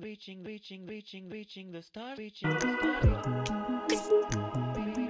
[0.00, 3.00] reaching, reaching, reaching, reaching, reaching the star, reaching the star.
[3.88, 5.09] Reaching the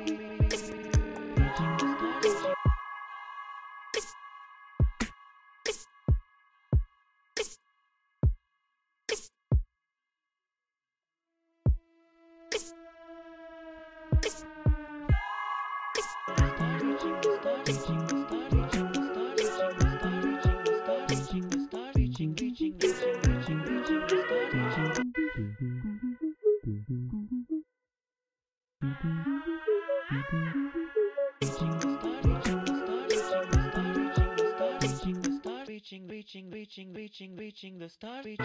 [38.23, 38.37] I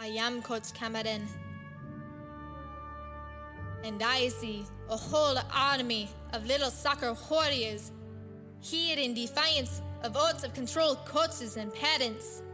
[0.00, 1.26] am Coach Cameron.
[3.82, 7.90] And I see a whole army of little soccer warriors
[8.60, 12.44] here in defiance of out of control coaches and parents.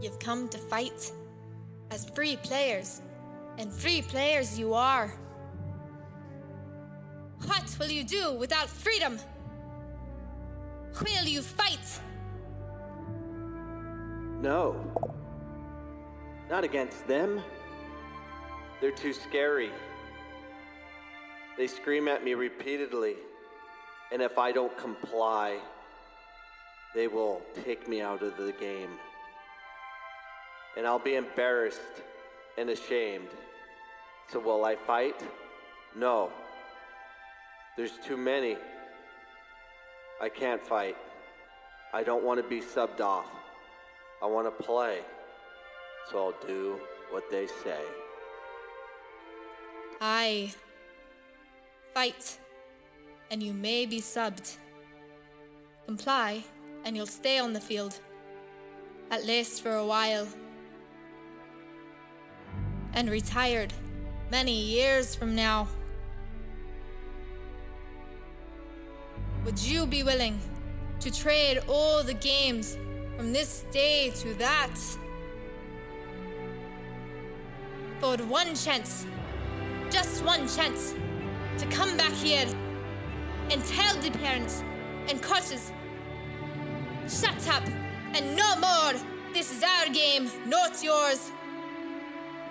[0.00, 1.12] You've come to fight
[1.92, 3.00] as free players,
[3.58, 5.14] and free players you are.
[7.46, 9.18] What will you do without freedom?
[11.00, 12.00] Will you fight?
[14.40, 14.76] No.
[16.50, 17.40] Not against them.
[18.80, 19.70] They're too scary.
[21.56, 23.14] They scream at me repeatedly,
[24.12, 25.58] and if I don't comply,
[26.94, 28.90] they will take me out of the game.
[30.76, 32.02] And I'll be embarrassed
[32.58, 33.28] and ashamed.
[34.28, 35.22] So, will I fight?
[35.94, 36.30] No.
[37.76, 38.56] There's too many.
[40.20, 40.96] I can't fight.
[41.92, 43.26] I don't want to be subbed off.
[44.22, 45.00] I want to play.
[46.10, 47.80] So I'll do what they say.
[50.00, 50.52] I
[51.92, 52.38] fight,
[53.30, 54.56] and you may be subbed.
[55.84, 56.44] Comply,
[56.84, 58.00] and you'll stay on the field,
[59.10, 60.26] at least for a while.
[62.94, 63.74] And retired
[64.30, 65.68] many years from now.
[69.46, 70.40] Would you be willing
[70.98, 72.76] to trade all the games
[73.16, 74.76] from this day to that
[78.00, 79.06] for one chance,
[79.88, 80.96] just one chance,
[81.58, 82.44] to come back here
[83.52, 84.64] and tell the parents
[85.08, 85.70] and coaches,
[87.08, 87.62] shut up
[88.14, 89.00] and no more.
[89.32, 91.30] This is our game, not yours.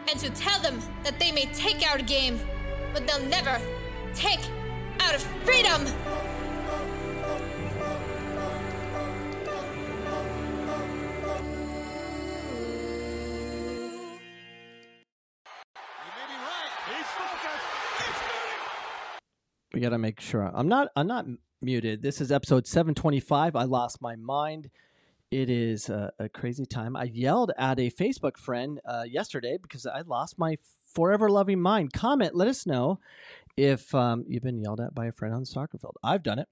[0.09, 2.39] And to tell them that they may take our game,
[2.93, 3.59] but they'll never
[4.13, 4.39] take
[5.01, 5.93] our freedom.
[19.85, 21.27] We got to make sure I'm not I'm not
[21.61, 22.01] muted.
[22.01, 23.55] This is episode 725.
[23.55, 24.71] I lost my mind.
[25.29, 26.95] It is a, a crazy time.
[26.95, 30.57] I yelled at a Facebook friend uh, yesterday because I lost my
[30.91, 31.93] forever loving mind.
[31.93, 32.33] Comment.
[32.33, 32.99] Let us know
[33.57, 35.97] if um, you've been yelled at by a friend on soccer field.
[36.03, 36.47] I've done it.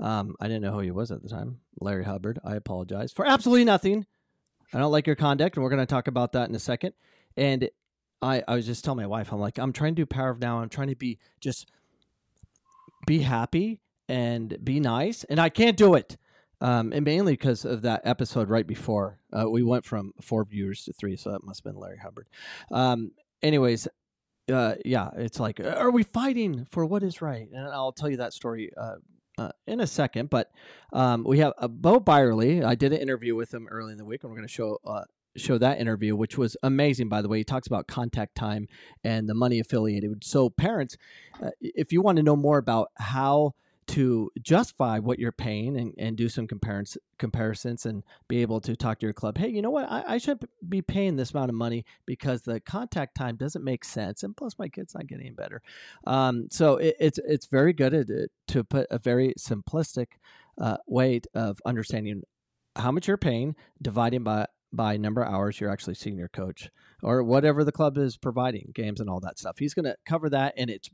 [0.00, 1.60] Um, I didn't know who he was at the time.
[1.80, 2.40] Larry Hubbard.
[2.44, 4.06] I apologize for absolutely nothing.
[4.74, 6.94] I don't like your conduct, and we're going to talk about that in a second.
[7.36, 7.70] And
[8.20, 10.40] I, I was just telling my wife, I'm like, I'm trying to do power of
[10.40, 10.58] now.
[10.58, 11.68] I'm trying to be just
[13.06, 16.16] be happy and be nice, and I can't do it.
[16.60, 20.84] Um, and mainly because of that episode right before uh, we went from four viewers
[20.84, 22.28] to three, so that must have been Larry Hubbard.
[22.70, 23.10] Um,
[23.42, 23.88] anyways,
[24.52, 27.48] uh, yeah, it's like, are we fighting for what is right?
[27.52, 28.96] And I'll tell you that story uh,
[29.38, 30.30] uh, in a second.
[30.30, 30.50] But
[30.92, 32.62] um, we have uh, Bo Byerly.
[32.62, 34.78] I did an interview with him early in the week, and we're going to show
[34.84, 35.04] uh,
[35.36, 37.38] show that interview, which was amazing, by the way.
[37.38, 38.68] He talks about contact time
[39.04, 40.24] and the money affiliated.
[40.24, 40.96] So, parents,
[41.42, 43.54] uh, if you want to know more about how
[43.88, 48.76] to justify what you're paying and, and do some comparisons, comparisons and be able to
[48.76, 49.90] talk to your club, hey, you know what?
[49.90, 53.84] I, I should be paying this amount of money because the contact time doesn't make
[53.84, 55.62] sense, and plus my kid's not getting better.
[56.06, 58.06] Um, so it, it's it's very good at
[58.48, 60.06] to put a very simplistic
[60.58, 62.22] uh, way of understanding
[62.76, 66.70] how much you're paying, dividing by by number of hours you're actually seeing your coach
[67.02, 69.58] or whatever the club is providing, games and all that stuff.
[69.58, 70.88] He's going to cover that, and it's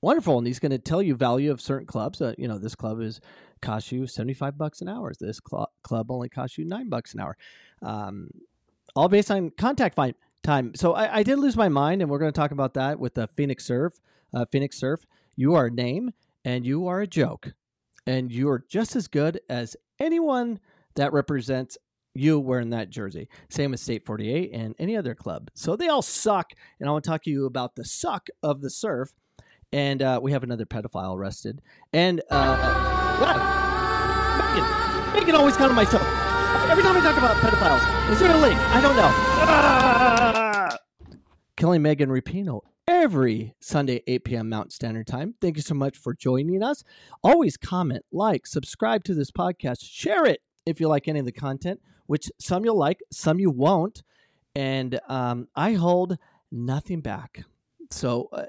[0.00, 0.38] wonderful.
[0.38, 2.20] And he's going to tell you value of certain clubs.
[2.20, 3.20] Uh, you know, this club is
[3.60, 5.12] cost you seventy five bucks an hour.
[5.18, 7.36] This cl- club only costs you nine bucks an hour.
[7.82, 8.30] Um,
[8.94, 9.98] all based on contact
[10.44, 10.74] time.
[10.74, 13.14] So I, I, did lose my mind, and we're going to talk about that with
[13.14, 13.94] the Phoenix Surf.
[14.32, 16.12] Uh, Phoenix Surf, you are a name
[16.44, 17.54] and you are a joke.
[18.06, 20.60] and you are just as good as anyone
[20.94, 21.78] that represents
[22.14, 23.28] you wearing that jersey.
[23.50, 25.50] Same with State 48 and any other club.
[25.54, 26.52] So they all suck.
[26.78, 29.14] And I want to talk to you about the suck of the surf.
[29.72, 31.60] And uh, we have another pedophile arrested.
[31.92, 33.36] And uh, what?
[34.54, 35.98] Megan, Megan always got on my show.
[36.70, 38.58] Every time I talk about pedophiles, is there a link?
[38.58, 40.78] I don't know.
[41.56, 44.48] Killing Megan Rapinoe every Sunday, 8 p.m.
[44.48, 45.34] Mountain Standard Time.
[45.40, 46.84] Thank you so much for joining us.
[47.22, 51.32] Always comment, like, subscribe to this podcast, share it if you like any of the
[51.32, 54.02] content, which some you'll like, some you won't.
[54.54, 56.16] And um, I hold
[56.52, 57.44] nothing back.
[57.90, 58.44] So uh,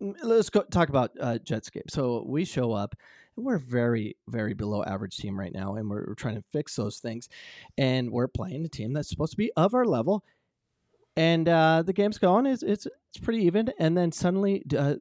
[0.00, 1.90] let's go talk about uh, Jetscape.
[1.90, 2.94] So we show up.
[3.36, 6.76] and We're very, very below average team right now, and we're, we're trying to fix
[6.76, 7.28] those things.
[7.76, 10.24] And we're playing a team that's supposed to be of our level,
[11.16, 12.46] and uh, the game's going.
[12.46, 14.94] It's it's it's pretty even, and then suddenly uh,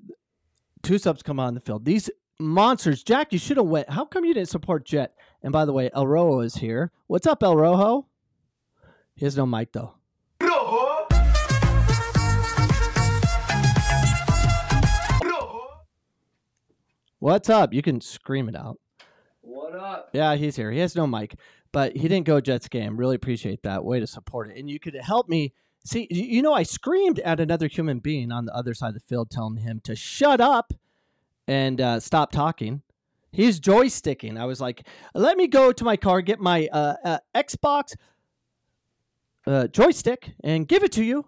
[0.84, 1.86] two subs come on the field.
[1.86, 2.10] These
[2.40, 3.32] monsters, Jack.
[3.34, 3.90] You should have went.
[3.90, 5.14] How come you didn't support Jet?
[5.44, 6.92] And by the way, El Rojo is here.
[7.08, 8.08] What's up, El Rojo?
[9.16, 9.94] He has no mic though.
[10.42, 11.08] Rojo.
[15.24, 15.68] Rojo.
[17.20, 17.74] What's up?
[17.74, 18.80] You can scream it out.
[19.42, 20.10] What up?
[20.14, 20.72] Yeah, he's here.
[20.72, 21.36] He has no mic,
[21.72, 22.98] but he didn't go Jets game.
[22.98, 23.84] Really appreciate that.
[23.84, 24.58] Way to support it.
[24.58, 25.54] And you could help me.
[25.86, 29.00] See, you know, I screamed at another human being on the other side of the
[29.00, 30.74] field, telling him to shut up
[31.48, 32.82] and uh, stop talking.
[33.32, 34.40] He's joysticking.
[34.40, 37.96] I was like, let me go to my car, get my uh, uh, Xbox
[39.46, 41.26] uh, joystick, and give it to you.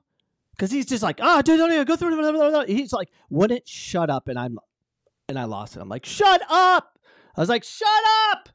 [0.52, 2.16] Because he's just like, ah, dude, don't even go through.
[2.16, 2.66] Blah, blah, blah.
[2.66, 4.28] He's like, wouldn't shut up.
[4.28, 4.60] And I'm,
[5.28, 5.82] and I lost it.
[5.82, 7.00] I'm like, shut up.
[7.36, 7.88] I was like, shut
[8.32, 8.50] up.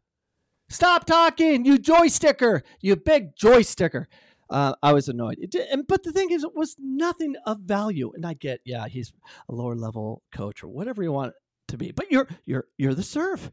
[0.69, 4.09] Stop talking, you joysticker, you big joysticker.
[4.51, 5.39] Uh, I was annoyed.
[5.49, 8.13] Did, and, but the thing is, it was nothing of value.
[8.15, 9.13] And I get, yeah, he's
[9.49, 11.33] a lower level coach or whatever you want
[11.75, 11.93] to be.
[11.93, 13.51] But you're you're you're the surf.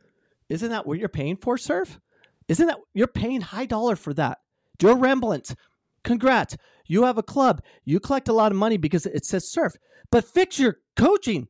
[0.49, 1.99] Isn't that what you're paying for, surf?
[2.47, 4.39] Isn't that you're paying high dollar for that?
[4.79, 5.55] Joe Remblance,
[6.03, 6.57] congrats.
[6.85, 7.61] You have a club.
[7.85, 9.73] You collect a lot of money because it says surf.
[10.11, 11.47] But fix your coaching.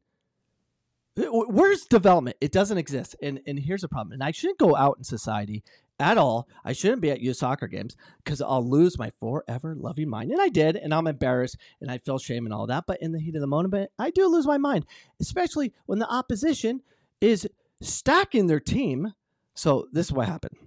[1.15, 2.37] Where's development?
[2.41, 3.15] It doesn't exist.
[3.21, 4.13] And and here's the problem.
[4.13, 5.63] And I shouldn't go out in society
[6.01, 6.49] at all.
[6.65, 10.31] I shouldn't be at youth soccer games because I'll lose my forever loving mind.
[10.31, 12.85] And I did, and I'm embarrassed and I feel shame and all that.
[12.87, 14.85] But in the heat of the moment, I do lose my mind,
[15.21, 16.81] especially when the opposition
[17.21, 17.47] is
[17.81, 19.13] stacking their team.
[19.53, 20.57] So this is what happened.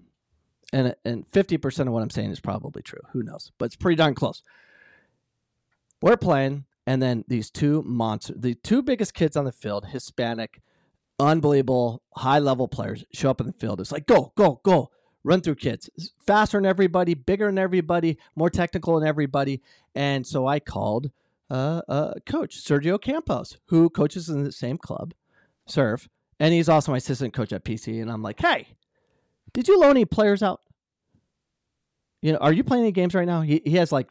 [0.72, 3.00] And and 50% of what I'm saying is probably true.
[3.12, 3.50] Who knows?
[3.58, 4.42] But it's pretty darn close.
[6.00, 10.60] We're playing, and then these two monsters, the two biggest kids on the field, Hispanic,
[11.18, 13.80] unbelievable, high level players, show up in the field.
[13.80, 14.90] It's like, go, go, go
[15.24, 15.90] run through kids
[16.24, 19.60] faster than everybody bigger than everybody more technical than everybody.
[19.94, 21.10] And so i called
[21.50, 25.12] uh, uh, coach sergio campos who coaches in the same club
[25.66, 26.08] surf
[26.40, 28.66] and he's also my assistant coach at pc and i'm like hey
[29.54, 30.60] did you loan any players out?
[32.20, 33.40] You know are you playing any games right now?
[33.40, 34.08] He, he has like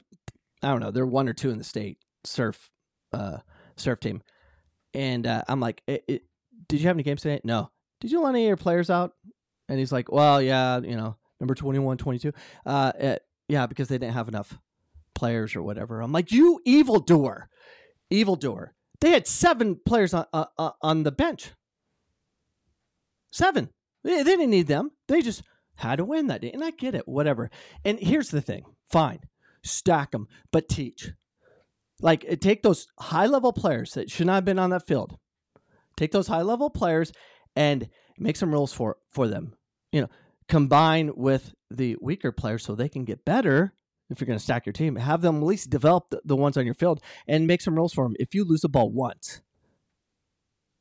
[0.63, 2.71] i don't know they're one or two in the state surf
[3.12, 3.38] uh,
[3.75, 4.24] surf team.
[4.94, 6.24] And uh, i'm like it, it,
[6.68, 7.42] did you have any games today?
[7.44, 7.69] No.
[8.00, 9.13] Did you loan any of your players out
[9.73, 12.31] and he's like, well, yeah, you know, number 21, 22.
[12.63, 13.17] Uh, eh,
[13.47, 14.55] yeah, because they didn't have enough
[15.15, 15.99] players or whatever.
[15.99, 17.49] I'm like, you evildoer,
[18.11, 18.75] evildoer.
[19.01, 21.53] They had seven players on, uh, uh, on the bench.
[23.31, 23.71] Seven.
[24.03, 24.91] They, they didn't need them.
[25.07, 25.41] They just
[25.77, 26.51] had to win that day.
[26.51, 27.49] And I get it, whatever.
[27.83, 29.21] And here's the thing fine,
[29.63, 31.13] stack them, but teach.
[31.99, 35.18] Like, eh, take those high level players that should not have been on that field,
[35.97, 37.11] take those high level players
[37.56, 37.89] and
[38.19, 39.56] make some rules for for them.
[39.94, 40.09] You know,
[40.50, 43.73] combine with the weaker players so they can get better.
[44.09, 46.57] If you're going to stack your team, have them at least develop the, the ones
[46.57, 48.16] on your field and make some rules for them.
[48.19, 49.42] If you lose the ball once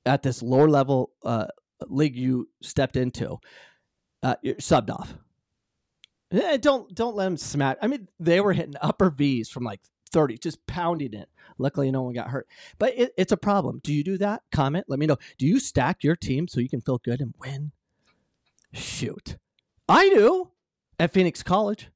[0.04, 1.47] at this lower level uh,
[1.87, 3.38] league you stepped into,
[4.23, 5.14] uh, you're subbed off.
[6.33, 7.78] Eh, Don't don't let them smack.
[7.81, 11.28] I mean, they were hitting upper V's from like 30, just pounding it.
[11.59, 12.47] Luckily, no one got hurt.
[12.78, 13.81] But it, it's a problem.
[13.83, 14.42] Do you do that?
[14.50, 14.85] Comment.
[14.88, 15.19] Let me know.
[15.38, 17.73] Do you stack your team so you can feel good and win?
[18.73, 19.37] Shoot.
[19.88, 20.50] I do
[20.99, 21.91] at Phoenix College.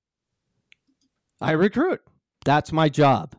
[1.40, 2.00] I recruit.
[2.44, 3.36] That's my job.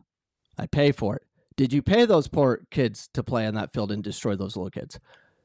[0.56, 1.22] I pay for it.
[1.56, 4.70] Did you pay those poor kids to play on that field and destroy those little
[4.70, 4.98] kids?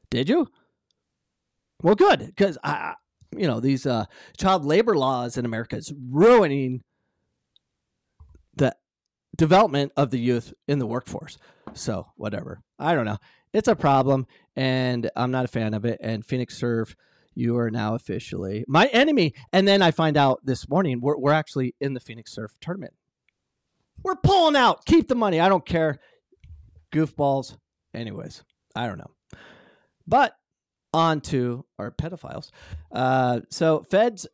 [0.10, 0.48] Did you?
[1.82, 2.94] Well, good, because I,
[3.36, 4.06] you know, these uh,
[4.38, 6.84] child labor laws in America is ruining
[8.56, 8.76] the
[9.36, 11.38] development of the youth in the workforce.
[11.74, 12.62] So, whatever.
[12.78, 13.18] I don't know.
[13.52, 16.00] It's a problem, and I'm not a fan of it.
[16.02, 16.96] And Phoenix Surf,
[17.36, 19.34] you are now officially my enemy.
[19.52, 22.94] And then I find out this morning we're, we're actually in the Phoenix Surf tournament.
[24.04, 24.86] We're pulling out.
[24.86, 25.40] Keep the money.
[25.40, 26.00] I don't care.
[26.94, 27.58] Goofballs.
[27.94, 28.44] Anyways,
[28.76, 29.12] I don't know.
[30.06, 30.36] But
[30.94, 32.50] on to our pedophiles.
[32.92, 34.28] Uh, so feds,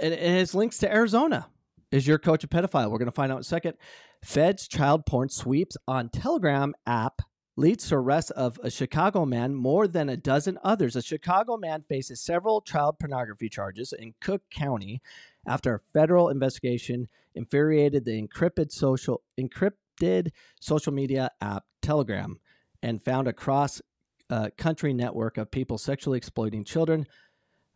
[0.00, 1.46] and it has links to Arizona.
[1.90, 2.90] Is your coach a pedophile?
[2.90, 3.74] We're going to find out in a second.
[4.24, 7.22] Feds child porn sweeps on Telegram app
[7.60, 10.96] leads to arrest of a Chicago man, more than a dozen others.
[10.96, 15.02] A Chicago man faces several child pornography charges in Cook County
[15.46, 22.40] after a federal investigation infuriated the encrypted social encrypted social media app Telegram
[22.82, 23.82] and found a cross
[24.30, 27.06] uh, country network of people sexually exploiting children.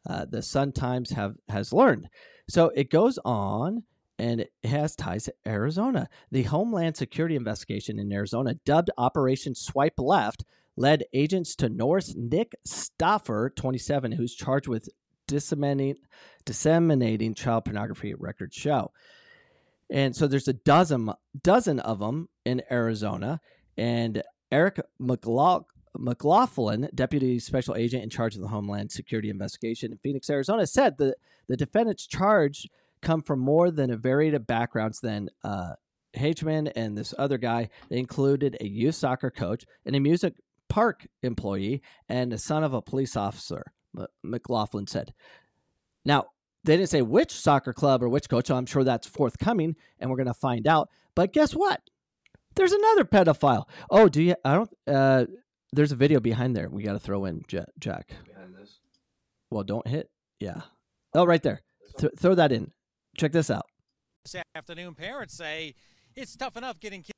[0.09, 2.09] Uh, the Sun Times have has learned.
[2.49, 3.83] So it goes on
[4.19, 6.09] and it has ties to Arizona.
[6.31, 10.45] The Homeland Security investigation in Arizona, dubbed Operation Swipe Left,
[10.77, 14.89] led agents to Norris Nick Stoffer, 27, who's charged with
[15.27, 16.03] disseminating,
[16.45, 18.93] disseminating child pornography records show.
[19.91, 21.11] And so there's a dozen
[21.43, 23.41] dozen of them in Arizona.
[23.77, 30.31] And Eric McLaughlin, deputy special agent in charge of the Homeland Security investigation in Phoenix,
[30.31, 31.17] Arizona, said that
[31.49, 32.69] the defendants charged
[33.05, 35.75] come from more than a varied of backgrounds than uh,
[36.17, 37.69] Hageman and this other guy.
[37.89, 40.35] They included a youth soccer coach and a music
[40.69, 43.65] park employee and the son of a police officer,
[43.97, 45.13] M- McLaughlin said.
[46.05, 46.25] Now,
[46.65, 48.49] they didn't say which soccer club or which coach.
[48.49, 50.89] So I'm sure that's forthcoming and we're going to find out.
[51.15, 51.81] But guess what?
[52.57, 53.65] There's another pedophile.
[53.91, 54.37] Oh, do you?
[54.45, 54.71] I don't.
[54.87, 55.27] Uh,
[55.73, 56.69] there's a video behind there.
[56.69, 57.67] We got to throw in Jack.
[57.79, 58.79] Behind this.
[59.51, 60.09] Well, don't hit.
[60.39, 60.63] Yeah.
[61.15, 61.63] Oh, right there.
[61.99, 62.71] Th- throw that in.
[63.17, 63.67] Check this out.
[64.25, 65.75] This afternoon, parents say
[66.17, 67.13] it's tough enough getting kids.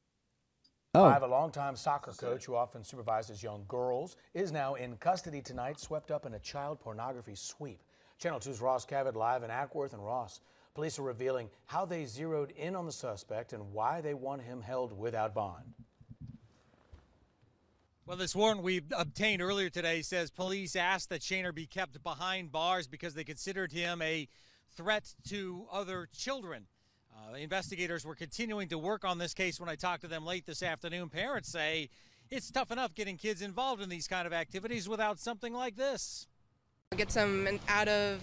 [0.95, 4.97] Oh, I have a longtime soccer coach who often supervises young girls, is now in
[4.97, 7.83] custody tonight, swept up in a child pornography sweep.
[8.19, 10.41] Channel 2's Ross Cavitt live in Acworth and Ross.
[10.75, 14.62] Police are revealing how they zeroed in on the suspect and why they want him
[14.62, 15.75] held without bond.
[18.07, 22.53] Well, this warrant we obtained earlier today says police asked that Shaner be kept behind
[22.53, 24.29] bars because they considered him a
[24.76, 26.66] threat to other children.
[27.16, 30.47] Uh, investigators were continuing to work on this case when I talked to them late
[30.47, 31.09] this afternoon.
[31.09, 31.88] Parents say
[32.30, 36.26] it's tough enough getting kids involved in these kind of activities without something like this.
[36.97, 38.21] Get them out of,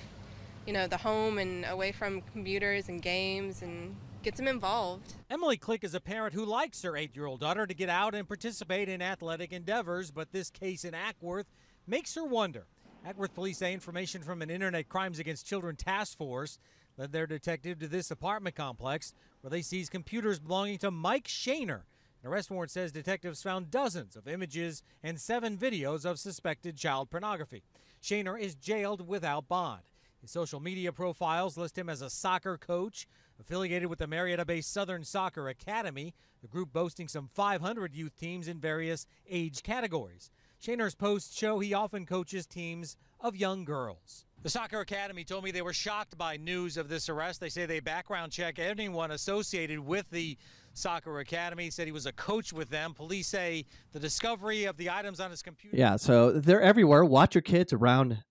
[0.68, 5.14] you know, the home and away from computers and games and get them involved.
[5.30, 8.16] Emily Click is a parent who likes her eight year old daughter to get out
[8.16, 11.46] and participate in athletic endeavors, but this case in Acworth
[11.88, 12.68] makes her wonder.
[13.06, 16.58] Acworth police say information from an Internet Crimes Against Children task force
[16.98, 21.82] led their detective to this apartment complex where they seized computers belonging to Mike Shaner.
[22.24, 27.10] An arrest warrant says detectives found dozens of images and seven videos of suspected child
[27.10, 27.64] pornography.
[28.02, 29.82] Shaner is jailed without bond.
[30.22, 33.06] His social media profiles list him as a soccer coach
[33.38, 38.48] affiliated with the Marietta based Southern Soccer Academy, the group boasting some 500 youth teams
[38.48, 40.32] in various age categories.
[40.64, 44.26] Shaner's posts show he often coaches teams of young girls.
[44.44, 47.40] The Soccer Academy told me they were shocked by news of this arrest.
[47.40, 50.38] They say they background check anyone associated with the
[50.74, 51.70] Soccer Academy.
[51.70, 52.94] Said he was a coach with them.
[52.94, 55.76] Police say the discovery of the items on his computer.
[55.76, 55.96] yeah.
[55.98, 57.04] So they're everywhere.
[57.04, 58.24] Watch your kids around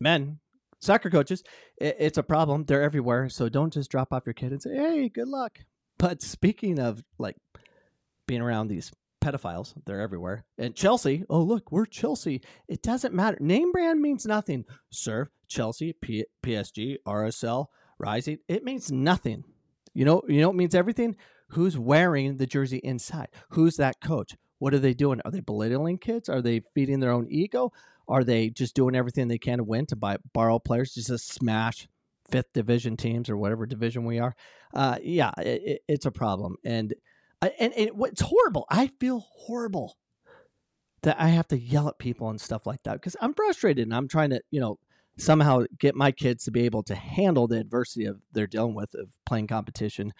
[0.00, 0.38] men,
[0.80, 1.42] soccer coaches.
[1.78, 2.64] It's a problem.
[2.64, 3.28] They're everywhere.
[3.28, 5.60] So don't just drop off your kid and say, "Hey, good luck."
[5.98, 7.36] But speaking of like
[8.26, 8.90] being around these
[9.24, 10.44] pedophiles, they're everywhere.
[10.58, 12.42] And Chelsea, oh look, we're Chelsea.
[12.68, 13.38] It doesn't matter.
[13.40, 14.64] Name brand means nothing.
[14.90, 17.66] Surf, Chelsea, P- PSG, RSL,
[17.98, 18.38] Rising.
[18.48, 19.44] It means nothing.
[19.94, 21.16] You know, you know it means everything.
[21.48, 23.28] Who's wearing the jersey inside?
[23.50, 24.36] Who's that coach?
[24.58, 25.20] What are they doing?
[25.24, 26.28] Are they belittling kids?
[26.28, 27.72] Are they feeding their own ego?
[28.08, 31.18] Are they just doing everything they can to win to buy borrow players just to
[31.18, 31.88] smash
[32.28, 34.34] fifth division teams or whatever division we are?
[34.74, 36.94] Uh, yeah, it, it's a problem, and
[37.58, 38.66] and, and what's horrible.
[38.70, 39.96] I feel horrible
[41.02, 43.94] that I have to yell at people and stuff like that because I'm frustrated and
[43.94, 44.78] I'm trying to you know
[45.16, 48.94] somehow get my kids to be able to handle the adversity of they're dealing with
[48.94, 50.12] of playing competition.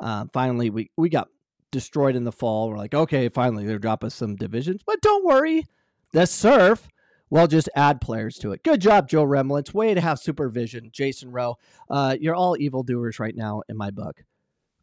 [0.00, 1.28] Uh, finally, we we got
[1.70, 2.68] destroyed in the fall.
[2.68, 5.66] We're like, okay, finally they're dropping some divisions, but don't worry,
[6.12, 6.88] the surf.
[7.30, 8.62] Well, just add players to it.
[8.62, 9.74] Good job, Joe Remlitz.
[9.74, 10.90] Way to have supervision.
[10.92, 11.56] Jason Rowe,
[11.90, 14.22] uh, you're all evildoers right now in my book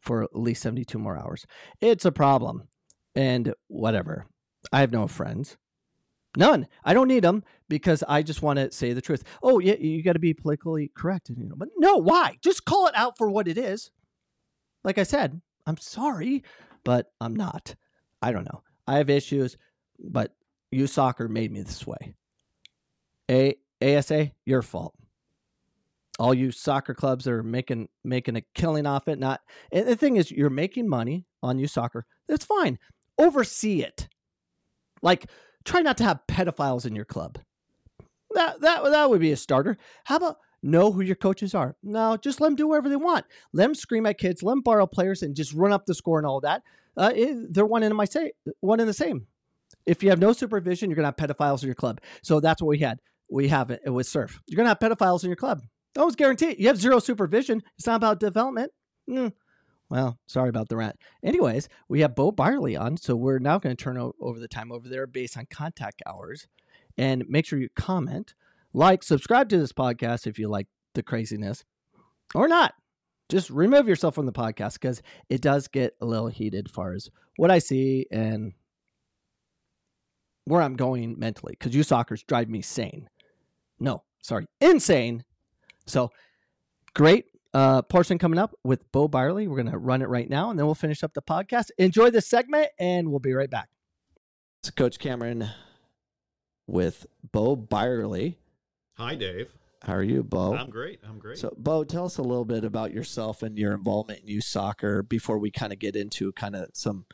[0.02, 1.46] for at least 72 more hours.
[1.80, 2.68] It's a problem.
[3.14, 4.26] And whatever.
[4.72, 5.56] I have no friends.
[6.36, 6.66] None.
[6.84, 9.22] I don't need them because I just want to say the truth.
[9.42, 11.28] Oh, yeah, you got to be politically correct.
[11.28, 12.38] And you know, but no, why?
[12.42, 13.90] Just call it out for what it is.
[14.82, 16.42] Like I said, I'm sorry,
[16.84, 17.74] but I'm not.
[18.22, 18.62] I don't know.
[18.86, 19.56] I have issues,
[19.98, 20.34] but
[20.70, 22.14] you soccer made me this way.
[23.30, 24.94] A ASA, your fault.
[26.22, 29.18] All you soccer clubs are making making a killing off it.
[29.18, 29.40] Not
[29.72, 32.06] and the thing is, you're making money on you soccer.
[32.28, 32.78] That's fine.
[33.18, 34.08] Oversee it.
[35.02, 35.26] Like,
[35.64, 37.40] try not to have pedophiles in your club.
[38.34, 39.76] That that that would be a starter.
[40.04, 41.74] How about know who your coaches are?
[41.82, 43.26] No, just let them do whatever they want.
[43.52, 44.44] Let them scream at kids.
[44.44, 46.62] Let them borrow players and just run up the score and all that.
[46.96, 47.12] Uh,
[47.50, 49.26] they're one in my say one in the same.
[49.86, 52.00] If you have no supervision, you're gonna have pedophiles in your club.
[52.22, 53.00] So that's what we had.
[53.28, 54.40] We have it with surf.
[54.46, 55.62] You're gonna have pedophiles in your club.
[55.94, 56.58] That was guaranteed.
[56.58, 57.62] You have zero supervision.
[57.76, 58.72] It's not about development.
[59.08, 59.32] Mm.
[59.90, 60.96] Well, sorry about the rant.
[61.22, 64.72] Anyways, we have Bo Byerly on, so we're now going to turn over the time
[64.72, 66.46] over there based on contact hours.
[66.96, 68.34] And make sure you comment,
[68.72, 71.64] like, subscribe to this podcast if you like the craziness,
[72.34, 72.74] or not.
[73.28, 76.92] Just remove yourself from the podcast because it does get a little heated as far
[76.92, 78.52] as what I see and
[80.44, 81.54] where I'm going mentally.
[81.58, 83.08] Because you soccers drive me sane.
[83.80, 85.24] No, sorry, insane.
[85.86, 86.10] So
[86.94, 89.48] great uh, portion coming up with Bo Byerly.
[89.48, 91.70] We're going to run it right now, and then we'll finish up the podcast.
[91.78, 93.68] Enjoy this segment, and we'll be right back.
[94.60, 95.48] It's Coach Cameron
[96.66, 98.38] with Bo Byerly.
[98.94, 99.50] Hi, Dave.
[99.82, 100.54] How are you, Bo?
[100.54, 101.00] I'm great.
[101.06, 101.38] I'm great.
[101.38, 105.02] So, Bo, tell us a little bit about yourself and your involvement in youth soccer
[105.02, 107.04] before we kind of get into kind of some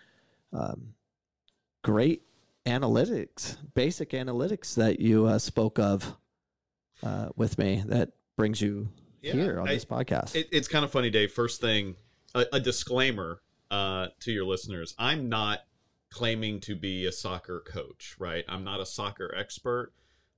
[0.53, 0.93] um,
[1.83, 2.23] great
[2.67, 6.15] analytics, basic analytics that you uh, spoke of
[7.03, 8.89] uh, with me that brings you
[9.21, 10.35] Yeah, here on I- this podcast.
[10.35, 11.33] It, it's kind of funny, Dave.
[11.33, 11.97] First thing,
[12.35, 15.61] a, a disclaimer uh, to your listeners: I'm not
[16.11, 18.45] claiming to be a soccer coach, right?
[18.49, 19.93] I'm not a soccer expert.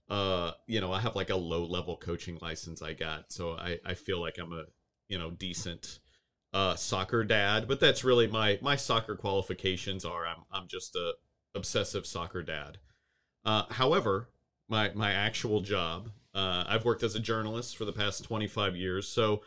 [0.09, 3.79] Uh, you know, I have like a low level coaching license I got, so I,
[3.85, 4.65] I feel like I'm a
[5.09, 6.01] you know decent
[6.53, 7.69] uh, soccer dad.
[7.69, 10.27] But that's really my my soccer qualifications are.
[10.27, 11.13] I'm I'm just a
[11.55, 12.79] obsessive soccer dad.
[13.45, 14.31] Uh, however,
[14.69, 19.07] my my actual job, uh, I've worked as a journalist for the past 25 years,
[19.09, 19.43] so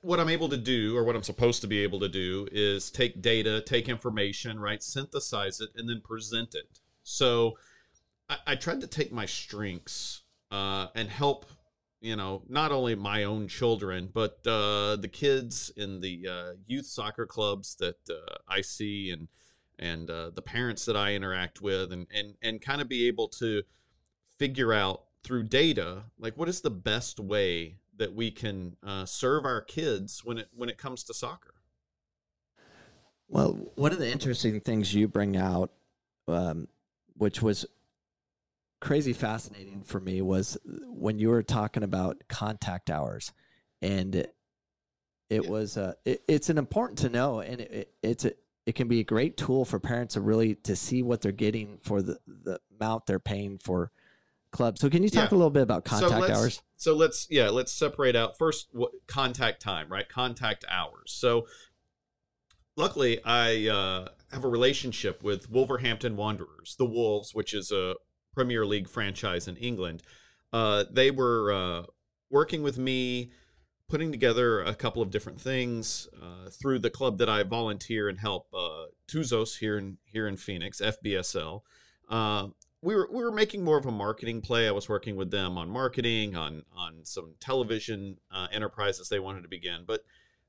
[0.00, 2.90] what I'm able to do, or what I'm supposed to be able to do, is
[2.90, 6.80] take data, take information, right, synthesize it, and then present it.
[7.02, 7.58] So
[8.28, 11.46] I, I tried to take my strengths uh, and help,
[12.00, 16.86] you know, not only my own children, but uh, the kids in the uh, youth
[16.86, 19.28] soccer clubs that uh, I see and
[19.76, 23.28] and uh, the parents that I interact with, and and and kind of be able
[23.40, 23.62] to
[24.38, 29.44] figure out through data like what is the best way that we can uh, serve
[29.44, 31.54] our kids when it when it comes to soccer.
[33.28, 35.72] Well, one of the interesting things you bring out,
[36.28, 36.68] um,
[37.16, 37.66] which was
[38.80, 43.32] crazy fascinating for me, was when you were talking about contact hours,
[43.80, 44.34] and it,
[45.30, 45.40] Yeah.
[45.40, 48.32] was uh, it, it's an important to know, and it, it, it's a
[48.66, 51.78] it can be a great tool for parents to really to see what they're getting
[51.82, 53.90] for the the amount they're paying for
[54.54, 54.80] clubs.
[54.80, 55.36] So, can you talk Yeah.
[55.36, 56.62] a little bit about contact so hours?
[56.76, 60.08] So let's yeah, let's separate out first what contact time, right?
[60.08, 61.12] Contact hours.
[61.12, 61.46] So
[62.76, 67.94] luckily, I uh, have a relationship with Wolverhampton Wanderers, the Wolves, which is a
[68.34, 70.02] Premier League franchise in England.
[70.52, 71.82] Uh, they were uh,
[72.30, 73.30] working with me,
[73.88, 78.18] putting together a couple of different things uh, through the club that I volunteer and
[78.18, 81.62] help, uh, Tuzos here in here in Phoenix, FBSL.
[82.84, 84.68] We were we were making more of a marketing play.
[84.68, 89.40] I was working with them on marketing, on on some television uh, enterprises they wanted
[89.42, 90.04] to begin, but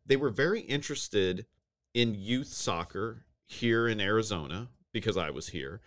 [0.06, 1.46] they were very interested
[1.94, 5.80] in youth soccer here in Arizona because I was here.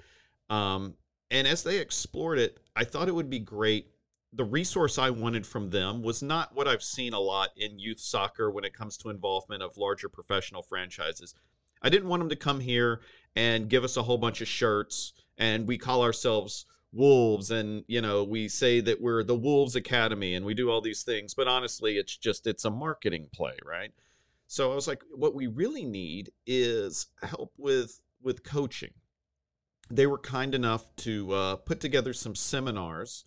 [0.48, 0.94] Um,
[1.30, 3.90] and as they explored it, I thought it would be great.
[4.32, 8.00] The resource I wanted from them was not what I've seen a lot in youth
[8.00, 11.34] soccer when it comes to involvement of larger professional franchises.
[11.82, 13.02] I didn't want them to come here
[13.36, 18.00] and give us a whole bunch of shirts and we call ourselves wolves and you
[18.00, 21.46] know we say that we're the wolves academy and we do all these things but
[21.46, 23.92] honestly it's just it's a marketing play right?
[24.46, 28.90] So i was like what we really need is help with with coaching.
[29.90, 33.24] They were kind enough to uh, put together some seminars.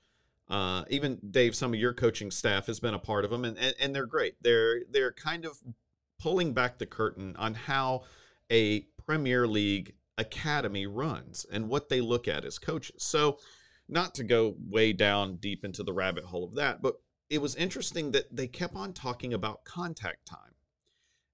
[0.50, 3.58] Uh, even dave some of your coaching staff has been a part of them and,
[3.58, 4.36] and, and they're great.
[4.42, 5.58] They're they're kind of
[6.20, 8.04] pulling back the curtain on how
[8.52, 13.04] a premier league academy runs and what they look at as coaches.
[13.04, 13.40] So,
[13.90, 16.96] not to go way down deep into the rabbit hole of that, but
[17.30, 20.56] it was interesting that they kept on talking about contact time.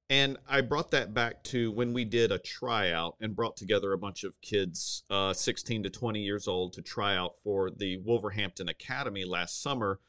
[0.10, 3.97] And I brought that back to when we did a tryout and brought together a
[3.97, 8.69] bunch of kids, uh, 16 to 20 years old, to try out for the Wolverhampton
[8.69, 10.00] Academy last summer.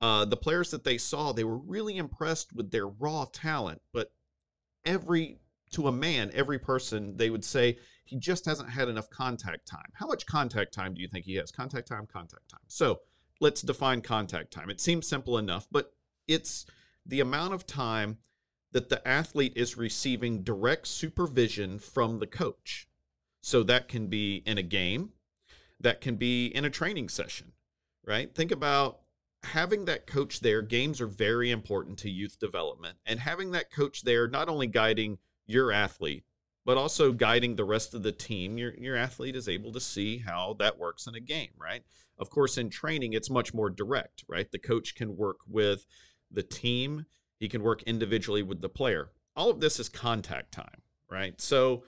[0.00, 4.12] Uh, the players that they saw, they were really impressed with their raw talent, but
[4.84, 5.38] every
[5.74, 9.90] to a man, every person, they would say he just hasn't had enough contact time.
[9.94, 11.50] How much contact time do you think he has?
[11.50, 12.60] Contact time, contact time.
[12.68, 13.00] So
[13.40, 14.70] let's define contact time.
[14.70, 15.92] It seems simple enough, but
[16.26, 16.66] it's
[17.06, 18.18] the amount of time
[18.72, 22.88] that the athlete is receiving direct supervision from the coach.
[23.40, 25.10] So that can be in a game,
[25.80, 27.52] that can be in a training session.
[28.06, 28.34] right?
[28.34, 29.00] Think about
[29.42, 30.62] having that coach there.
[30.62, 35.18] Games are very important to youth development, and having that coach there, not only guiding
[35.46, 36.24] your athlete,
[36.64, 38.58] but also guiding the rest of the team.
[38.58, 41.82] Your your athlete is able to see how that works in a game, right?
[42.18, 44.50] Of course, in training, it's much more direct, right?
[44.50, 45.84] The coach can work with
[46.30, 47.06] the team.
[47.38, 49.10] He can work individually with the player.
[49.36, 51.40] All of this is contact time, right?
[51.40, 51.84] So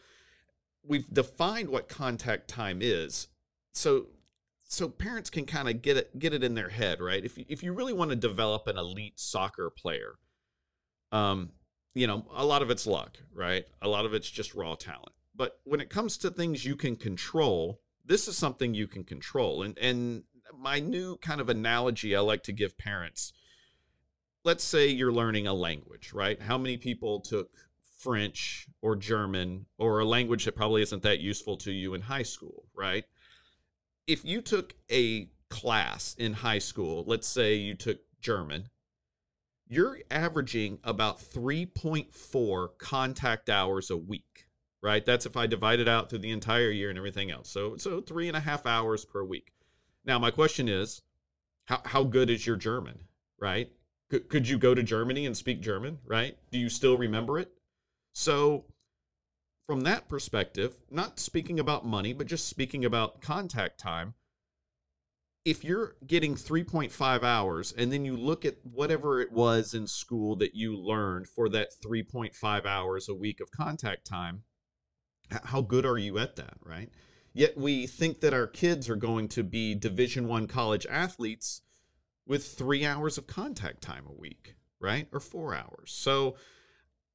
[0.83, 3.29] we've defined what contact time is.
[3.73, 4.09] So
[4.69, 7.25] so parents can kind of get it get it in their head, right?
[7.25, 10.17] If you, if you really want to develop an elite soccer player,
[11.13, 11.51] um,
[11.97, 13.65] you know, a lot of it's luck, right?
[13.81, 15.13] A lot of it's just raw talent.
[15.35, 19.63] But when it comes to things you can control, this is something you can control.
[19.63, 23.33] And and my new kind of analogy I like to give parents.
[24.45, 26.41] Let's say you're learning a language, right?
[26.41, 27.51] How many people took
[27.99, 32.23] French or German or a language that probably isn't that useful to you in high
[32.23, 33.05] school, right?
[34.07, 38.69] If you took a class in high school, let's say you took German,
[39.69, 44.47] you're averaging about 3.4 contact hours a week,
[44.83, 45.05] right?
[45.05, 47.51] That's if I divide it out through the entire year and everything else.
[47.51, 49.53] So, so three and a half hours per week.
[50.05, 51.03] Now, my question is,
[51.65, 53.01] how, how good is your German,
[53.41, 53.71] right?
[54.09, 56.39] Could, could you go to Germany and speak German, right?
[56.53, 57.51] Do you still remember it?
[58.13, 58.67] So,
[59.67, 64.15] from that perspective, not speaking about money, but just speaking about contact time,
[65.47, 70.35] if you're getting 3.5 hours and then you look at whatever it was in school
[70.35, 74.43] that you learned for that 3.5 hours a week of contact time,
[75.45, 76.91] how good are you at that, right?
[77.33, 81.63] Yet we think that our kids are going to be Division 1 college athletes
[82.27, 85.07] with 3 hours of contact time a week, right?
[85.13, 85.93] Or 4 hours.
[85.93, 86.35] So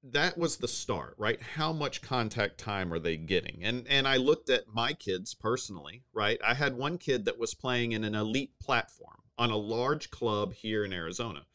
[0.04, 1.42] that was the start, right?
[1.42, 3.60] How much contact time are they getting?
[3.64, 6.40] And and I looked at my kids personally, right?
[6.46, 10.54] I had one kid that was playing in an elite platform on a large club
[10.54, 11.46] here in Arizona.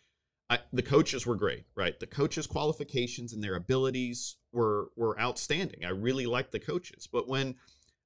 [0.48, 1.98] I, the coaches were great, right?
[1.98, 5.84] The coaches' qualifications and their abilities were were outstanding.
[5.84, 7.56] I really liked the coaches, but when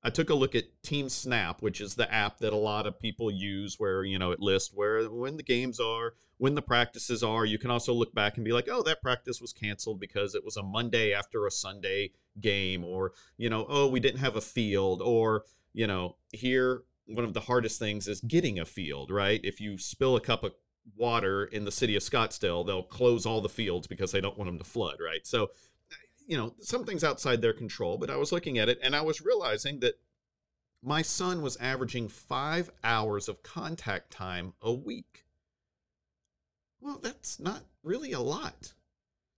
[0.03, 3.31] I took a look at TeamSnap, which is the app that a lot of people
[3.31, 7.45] use where, you know, it lists where when the games are, when the practices are.
[7.45, 10.45] You can also look back and be like, "Oh, that practice was canceled because it
[10.45, 14.41] was a Monday after a Sunday game or, you know, oh, we didn't have a
[14.41, 19.41] field or, you know, here one of the hardest things is getting a field, right?
[19.43, 20.55] If you spill a cup of
[20.97, 24.49] water in the city of Scottsdale, they'll close all the fields because they don't want
[24.49, 25.27] them to flood, right?
[25.27, 25.51] So
[26.27, 29.01] you know, some things outside their control, but I was looking at it and I
[29.01, 29.99] was realizing that
[30.83, 35.25] my son was averaging five hours of contact time a week.
[36.81, 38.73] Well, that's not really a lot.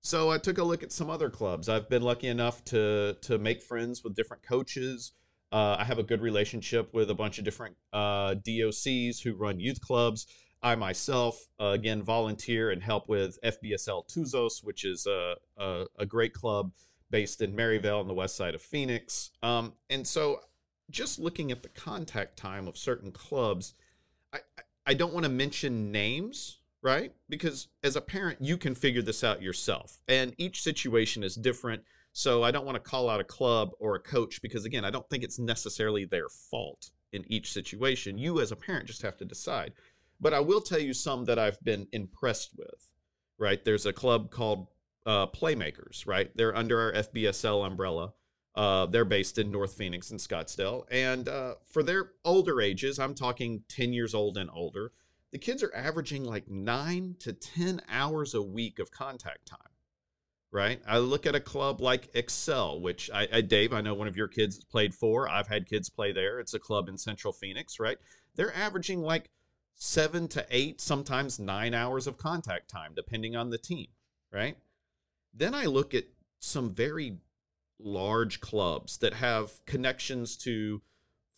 [0.03, 1.69] So I took a look at some other clubs.
[1.69, 5.13] I've been lucky enough to to make friends with different coaches.
[5.53, 9.61] Uh, I have a good relationship with a bunch of different uh, DOCs who run
[9.61, 10.27] youth clubs.
[10.63, 16.07] I myself, uh, again, volunteer and help with FBSL Tuzos, which is a, a, a,
[16.07, 16.71] great club
[17.11, 19.31] based in Maryvale on the west side of Phoenix.
[19.43, 20.41] Um, and so,
[20.89, 23.75] just looking at the contact time of certain clubs,
[24.33, 24.39] I,
[24.87, 27.13] I don't want to mention names, right?
[27.29, 29.99] Because as a parent, you can figure this out yourself.
[30.07, 31.83] And each situation is different.
[32.13, 34.91] So, I don't want to call out a club or a coach because, again, I
[34.91, 38.17] don't think it's necessarily their fault in each situation.
[38.17, 39.73] You, as a parent, just have to decide
[40.23, 42.93] but I will tell you some that I've been impressed with.
[43.39, 44.69] Right, there's a club called
[45.05, 46.07] uh, Playmakers.
[46.07, 48.13] Right, they're under our FBSL umbrella.
[48.55, 53.15] Uh, they're based in North Phoenix and Scottsdale, and uh, for their older ages, I'm
[53.15, 54.93] talking 10 years old and older.
[55.33, 59.73] The kids are averaging like nine to 10 hours a week of contact time
[60.53, 60.81] right?
[60.87, 64.17] I look at a club like Excel, which I, I, Dave, I know one of
[64.17, 65.29] your kids played for.
[65.29, 66.39] I've had kids play there.
[66.39, 67.97] It's a club in Central Phoenix, right?
[68.37, 69.31] They're averaging like
[69.83, 73.89] seven to eight, sometimes nine hours of contact time, depending on the team,
[74.33, 74.57] right?
[75.35, 76.05] Then I look at
[76.39, 77.19] some very
[77.81, 80.83] large clubs that have connections to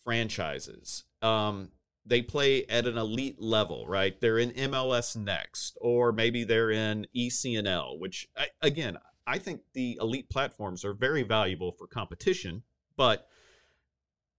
[0.03, 1.05] franchises.
[1.23, 1.71] Um,
[2.05, 4.21] they play at an elite level, right?
[4.21, 9.97] They're in MLS Next, or maybe they're in ECNL, which, I, again, I think the
[9.99, 12.61] elite platforms are very valuable for competition,
[12.95, 13.27] but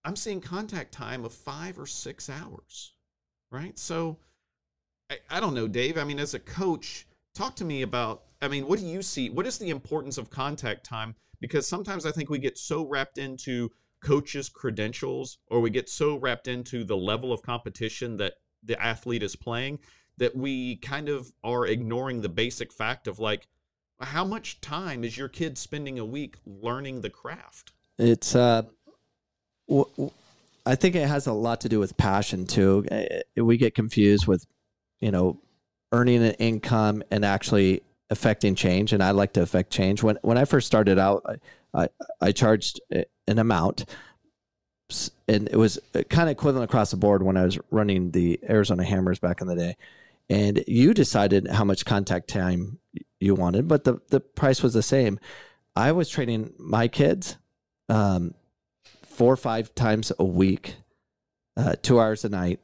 [0.04, 2.92] I'm seeing contact time of five or six hours
[3.50, 3.78] right?
[3.78, 4.18] So
[5.10, 5.98] I, I don't know, Dave.
[5.98, 8.22] I mean, as a coach, talk to me about.
[8.42, 9.30] I mean, what do you see?
[9.30, 11.14] What is the importance of contact time?
[11.40, 13.70] Because sometimes I think we get so wrapped into
[14.02, 19.22] coaches' credentials, or we get so wrapped into the level of competition that the athlete
[19.22, 19.78] is playing
[20.18, 23.46] that we kind of are ignoring the basic fact of like
[24.00, 28.62] how much time is your kid spending a week learning the craft it's uh
[29.68, 30.10] w-
[30.66, 32.84] I think it has a lot to do with passion too.
[33.36, 34.44] We get confused with,
[35.00, 35.40] you know,
[35.92, 38.92] earning an income and actually affecting change.
[38.92, 40.02] And I like to affect change.
[40.02, 41.36] When when I first started out, I
[41.82, 41.88] I,
[42.20, 43.84] I charged eh, an amount,
[45.28, 48.82] and it was kind of equivalent across the board when I was running the Arizona
[48.82, 49.76] Hammers back in the day.
[50.28, 52.80] And you decided how much contact time
[53.20, 55.20] you wanted, but the the price was the same.
[55.76, 57.36] I was training my kids.
[57.88, 58.34] Um,
[59.16, 60.76] four or five times a week,
[61.56, 62.60] uh, two hours a night,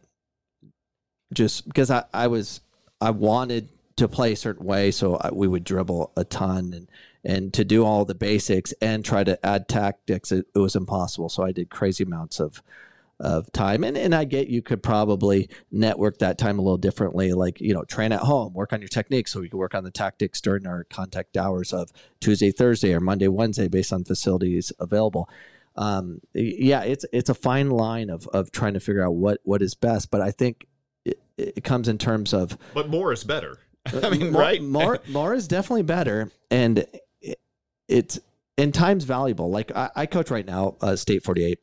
[1.32, 2.60] just because I, I was
[3.00, 6.88] I wanted to play a certain way, so I, we would dribble a ton and
[7.24, 11.28] and to do all the basics and try to add tactics, it, it was impossible.
[11.28, 12.62] So I did crazy amounts of
[13.20, 17.32] of time, and and I get you could probably network that time a little differently,
[17.32, 19.84] like you know train at home, work on your techniques, so we can work on
[19.84, 24.72] the tactics during our contact hours of Tuesday, Thursday, or Monday, Wednesday, based on facilities
[24.78, 25.30] available
[25.76, 29.62] um yeah it's it's a fine line of of trying to figure out what what
[29.62, 30.66] is best but i think
[31.04, 33.58] it, it comes in terms of But more is better.
[33.87, 34.62] I mean, more, right?
[34.62, 36.87] more more is definitely better and
[37.20, 37.40] it,
[37.88, 38.20] it's
[38.56, 41.58] and time's valuable like i, I coach right now uh, state 48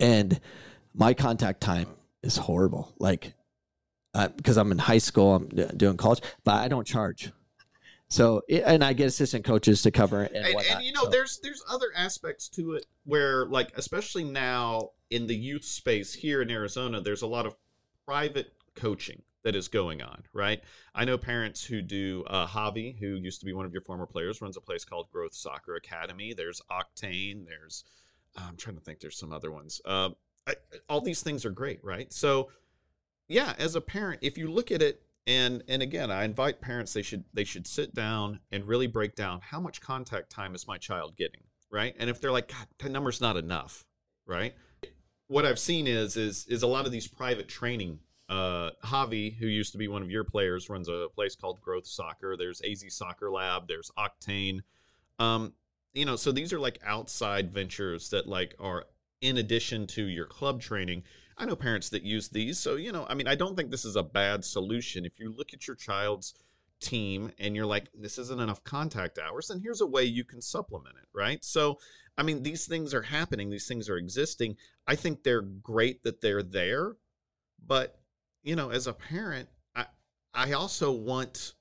[0.00, 0.40] and
[0.92, 1.86] my contact time
[2.22, 3.34] is horrible like
[4.14, 7.30] uh, because i'm in high school i'm doing college but i don't charge
[8.14, 11.04] so and i get assistant coaches to cover it and, and, whatnot, and you know
[11.04, 16.14] so- there's there's other aspects to it where like especially now in the youth space
[16.14, 17.56] here in arizona there's a lot of
[18.06, 20.62] private coaching that is going on right?
[20.94, 24.06] I know parents who do uh, javi who used to be one of your former
[24.06, 26.34] players runs a place called growth soccer academy.
[26.34, 27.84] There's octane there's
[28.36, 29.80] i'm trying to think there's some other ones.
[29.84, 30.10] Uh,
[30.46, 30.54] I,
[30.88, 32.12] all these things are great right?
[32.12, 32.50] So
[33.28, 36.92] yeah as a parent if you look at it and and again i invite parents
[36.92, 40.66] they should they should sit down and really break down how much contact time is
[40.66, 41.40] my child getting
[41.74, 41.94] right?
[41.98, 43.84] And if they're like god that number's not enough
[44.26, 44.54] right?
[45.26, 49.46] What i've seen is is is a lot of these private training uh javi who
[49.46, 52.36] used to be one of your players runs a place called growth soccer.
[52.38, 54.60] There's az soccer lab there's octane.
[55.18, 55.54] Um
[55.92, 58.84] you know so these are like outside ventures that like are
[59.20, 61.02] in addition to your club training
[61.36, 62.58] I know parents that use these.
[62.58, 65.04] So, you know, I mean, I don't think this is a bad solution.
[65.04, 66.34] If you look at your child's
[66.80, 70.40] team and you're like, this isn't enough contact hours, then here's a way you can
[70.40, 71.44] supplement it, right?
[71.44, 71.78] So,
[72.16, 74.56] I mean, these things are happening, these things are existing.
[74.86, 76.96] I think they're great that they're there.
[77.66, 77.98] But,
[78.42, 79.86] you know, as a parent, I,
[80.34, 81.54] I also want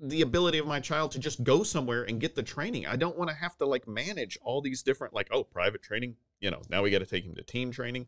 [0.00, 2.86] the ability of my child to just go somewhere and get the training.
[2.86, 6.16] I don't want to have to like manage all these different, like, oh, private training,
[6.40, 8.06] you know, now we got to take him to team training.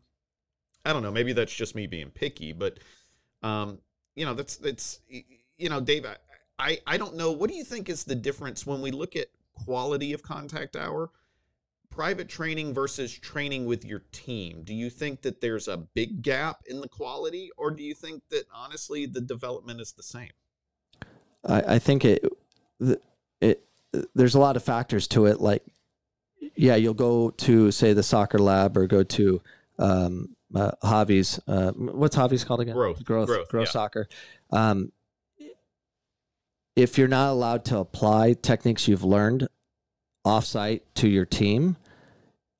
[0.85, 1.11] I don't know.
[1.11, 2.79] Maybe that's just me being picky, but
[3.43, 3.79] um,
[4.15, 5.01] you know, that's that's
[5.57, 6.05] you know, Dave.
[6.57, 7.31] I, I don't know.
[7.31, 11.09] What do you think is the difference when we look at quality of contact hour,
[11.89, 14.63] private training versus training with your team?
[14.63, 18.23] Do you think that there's a big gap in the quality, or do you think
[18.29, 20.31] that honestly the development is the same?
[21.45, 22.25] I, I think it,
[23.39, 23.63] it,
[24.13, 25.39] there's a lot of factors to it.
[25.39, 25.63] Like,
[26.55, 29.41] yeah, you'll go to say the soccer lab or go to
[29.77, 31.39] um, uh, Javi's.
[31.47, 32.75] Uh, what's Javi's called again?
[32.75, 33.03] Growth.
[33.03, 33.71] growth, Growth, growth yeah.
[33.71, 34.07] soccer.
[34.51, 34.91] Um,
[36.75, 39.47] if you're not allowed to apply techniques you've learned
[40.25, 41.77] offsite to your team,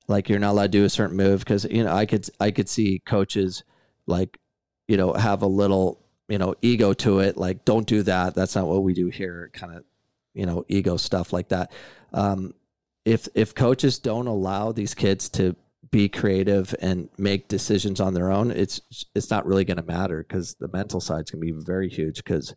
[0.08, 2.50] like you're not allowed to do a certain move, because you know I could I
[2.50, 3.64] could see coaches
[4.06, 4.38] like
[4.88, 8.54] you know have a little you know ego to it like don't do that that's
[8.54, 9.84] not what we do here kind of
[10.32, 11.72] you know ego stuff like that
[12.12, 12.54] um
[13.04, 15.56] if if coaches don't allow these kids to
[15.90, 18.80] be creative and make decisions on their own it's
[19.14, 22.16] it's not really going to matter because the mental side's going to be very huge
[22.16, 22.54] because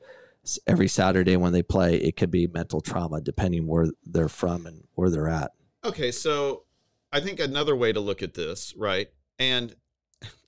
[0.67, 4.83] every saturday when they play it could be mental trauma depending where they're from and
[4.93, 5.51] where they're at
[5.85, 6.63] Okay, so
[7.11, 9.09] I think another way to look at this, right?
[9.37, 9.75] And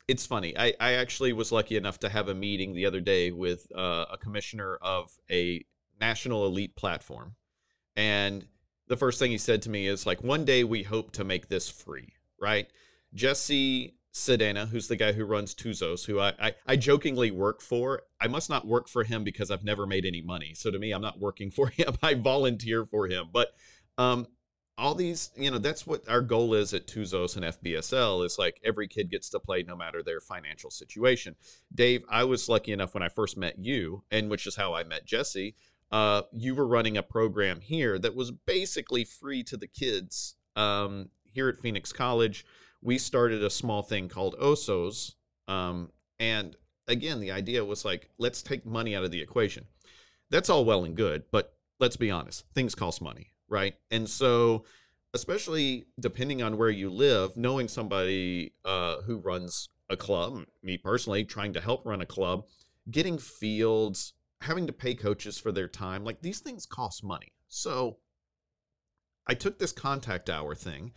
[0.07, 0.57] it's funny.
[0.57, 4.05] I, I actually was lucky enough to have a meeting the other day with uh,
[4.11, 5.65] a commissioner of a
[5.99, 7.35] national elite platform.
[7.97, 8.47] And
[8.87, 11.49] the first thing he said to me is like, one day we hope to make
[11.49, 12.13] this free,
[12.45, 12.67] right?
[13.15, 18.03] Jesse Sedena, who's the guy who runs Tuzos, who I, I, I jokingly work for.
[18.21, 20.53] I must not work for him because I've never made any money.
[20.53, 21.95] So to me, I'm not working for him.
[22.03, 23.29] I volunteer for him.
[23.33, 23.49] But
[23.97, 24.27] um,
[24.77, 28.61] all these, you know, that's what our goal is at Tuzos and FBSL is like
[28.63, 31.35] every kid gets to play no matter their financial situation.
[31.73, 34.83] Dave, I was lucky enough when I first met you, and which is how I
[34.83, 35.55] met Jesse.
[35.91, 41.09] Uh, you were running a program here that was basically free to the kids um,
[41.35, 42.45] here at Phoenix College.
[42.81, 45.13] We started a small thing called Osos.
[45.47, 46.55] Um, and
[46.87, 49.65] again, the idea was like, let's take money out of the equation.
[50.31, 53.75] That's all well and good, but let's be honest, things cost money, right?
[53.91, 54.65] And so
[55.13, 61.23] especially depending on where you live, knowing somebody uh, who runs a club, me personally,
[61.23, 62.45] trying to help run a club,
[62.91, 67.31] getting fields, having to pay coaches for their time, like these things cost money.
[67.47, 67.97] So
[69.27, 70.91] I took this contact hour thing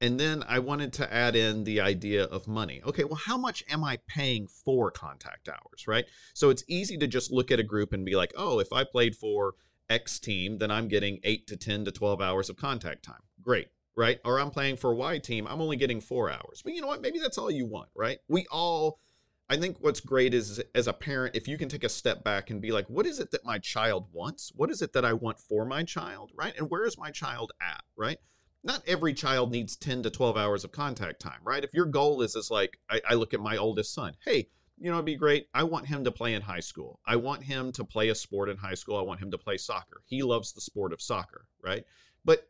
[0.00, 2.82] and then I wanted to add in the idea of money.
[2.86, 6.04] Okay, well, how much am I paying for contact hours, right?
[6.34, 8.84] So it's easy to just look at a group and be like, oh, if I
[8.84, 9.54] played for
[9.88, 13.22] X team, then I'm getting eight to 10 to 12 hours of contact time.
[13.42, 14.18] Great, right?
[14.24, 16.60] Or I'm playing for Y team, I'm only getting four hours.
[16.62, 17.00] But you know what?
[17.00, 18.18] Maybe that's all you want, right?
[18.28, 19.00] We all,
[19.48, 22.50] I think what's great is as a parent, if you can take a step back
[22.50, 24.52] and be like, what is it that my child wants?
[24.54, 26.54] What is it that I want for my child, right?
[26.58, 28.18] And where is my child at, right?
[28.66, 31.62] Not every child needs 10 to 12 hours of contact time, right?
[31.62, 34.90] If your goal is, is like, I, I look at my oldest son, hey, you
[34.90, 35.46] know, it'd be great.
[35.54, 36.98] I want him to play in high school.
[37.06, 38.98] I want him to play a sport in high school.
[38.98, 40.02] I want him to play soccer.
[40.04, 41.84] He loves the sport of soccer, right?
[42.24, 42.48] But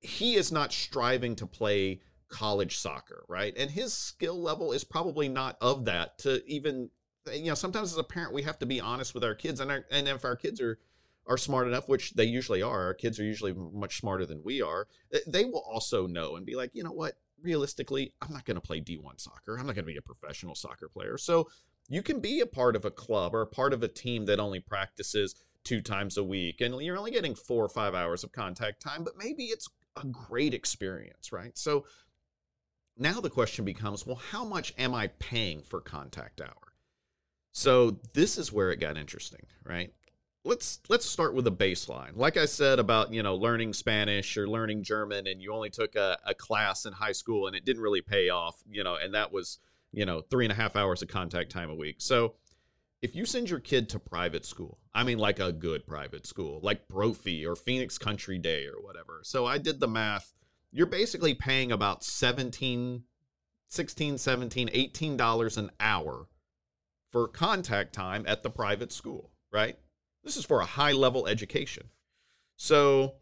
[0.00, 3.52] he is not striving to play college soccer, right?
[3.56, 6.90] And his skill level is probably not of that to even
[7.34, 9.70] you know, sometimes as a parent we have to be honest with our kids and
[9.70, 10.78] our, and if our kids are
[11.30, 14.60] are smart enough, which they usually are, our kids are usually much smarter than we
[14.60, 18.44] are, eh, they will also know and be like, you know what, realistically, I'm not
[18.44, 19.56] going to play D1 soccer.
[19.56, 21.16] I'm not going to be a professional soccer player.
[21.16, 21.48] So
[21.88, 24.40] you can be a part of a club or a part of a team that
[24.40, 28.32] only practices two times a week and you're only getting four or five hours of
[28.32, 29.68] contact time, but maybe it's
[30.02, 31.56] a great experience, right?
[31.56, 31.84] So
[32.98, 36.74] now the question becomes well, how much am I paying for contact hour?
[37.52, 39.92] So this is where it got interesting, right?
[40.44, 42.16] Let's let's start with a baseline.
[42.16, 45.96] Like I said about you know learning Spanish or learning German, and you only took
[45.96, 49.14] a, a class in high school and it didn't really pay off, you know, and
[49.14, 49.58] that was
[49.92, 51.96] you know three and a half hours of contact time a week.
[51.98, 52.34] So
[53.02, 56.60] if you send your kid to private school, I mean like a good private school,
[56.62, 59.20] like Brophy or Phoenix Country Day or whatever.
[59.22, 60.34] So I did the math.
[60.72, 63.04] You're basically paying about 17
[63.68, 66.26] 16 17 18 dollars an hour
[67.10, 69.76] for contact time at the private school, right?
[70.24, 71.90] This is for a high level education.
[72.56, 73.14] So,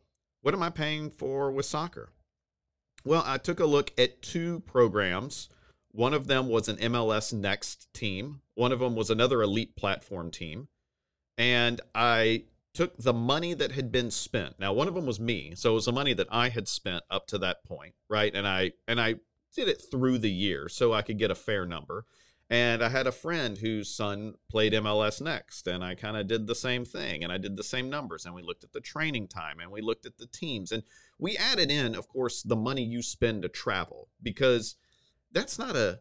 [0.43, 2.11] what am I paying for with soccer?
[3.05, 5.49] Well, I took a look at two programs.
[5.93, 10.31] One of them was an MLS Next team, one of them was another elite platform
[10.31, 10.69] team.
[11.37, 14.59] And I took the money that had been spent.
[14.59, 17.05] Now, one of them was me, so it was the money that I had spent
[17.11, 18.35] up to that point, right?
[18.35, 19.17] And I and I
[19.55, 22.05] did it through the year so I could get a fair number.
[22.51, 26.47] And I had a friend whose son played MLS Next, and I kind of did
[26.47, 27.23] the same thing.
[27.23, 29.83] And I did the same numbers, and we looked at the training time, and we
[29.83, 30.83] looked at the teams, and
[31.19, 34.77] we added in, of course, the money you spend to travel because
[35.31, 36.01] that's not a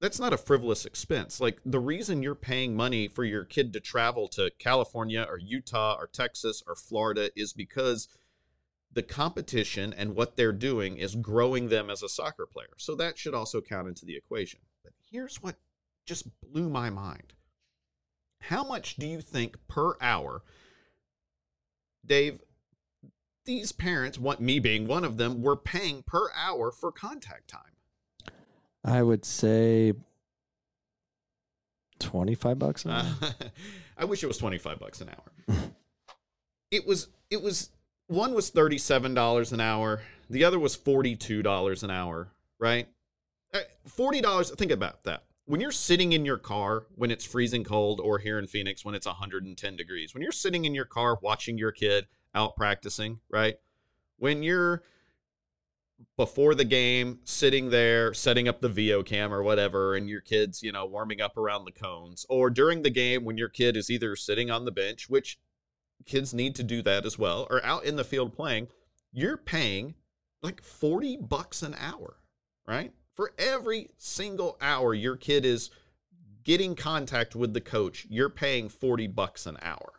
[0.00, 1.40] that's not a frivolous expense.
[1.40, 5.96] Like the reason you're paying money for your kid to travel to California or Utah
[5.98, 8.08] or Texas or Florida is because
[8.92, 12.74] the competition and what they're doing is growing them as a soccer player.
[12.76, 14.60] So that should also count into the equation.
[14.84, 15.56] But here's what
[16.08, 17.34] just blew my mind.
[18.40, 20.42] How much do you think per hour,
[22.04, 22.40] Dave,
[23.44, 27.60] these parents, want me being one of them, were paying per hour for contact time?
[28.84, 29.92] I would say
[32.00, 33.14] 25 bucks an hour.
[33.20, 33.32] Uh,
[33.98, 35.56] I wish it was 25 bucks an hour.
[36.70, 37.70] it was it was
[38.06, 42.88] one was $37 an hour, the other was $42 an hour, right?
[43.52, 48.00] Uh, $40, think about that when you're sitting in your car when it's freezing cold
[48.00, 51.56] or here in Phoenix when it's 110 degrees, when you're sitting in your car watching
[51.56, 53.56] your kid out practicing, right?
[54.18, 54.82] When you're
[56.18, 60.62] before the game sitting there setting up the Veo cam or whatever and your kids,
[60.62, 63.88] you know, warming up around the cones or during the game when your kid is
[63.88, 65.38] either sitting on the bench, which
[66.04, 68.68] kids need to do that as well, or out in the field playing,
[69.14, 69.94] you're paying
[70.42, 72.18] like 40 bucks an hour,
[72.66, 72.92] right?
[73.18, 75.70] For every single hour your kid is
[76.44, 79.94] getting contact with the coach, you're paying 40 bucks an hour.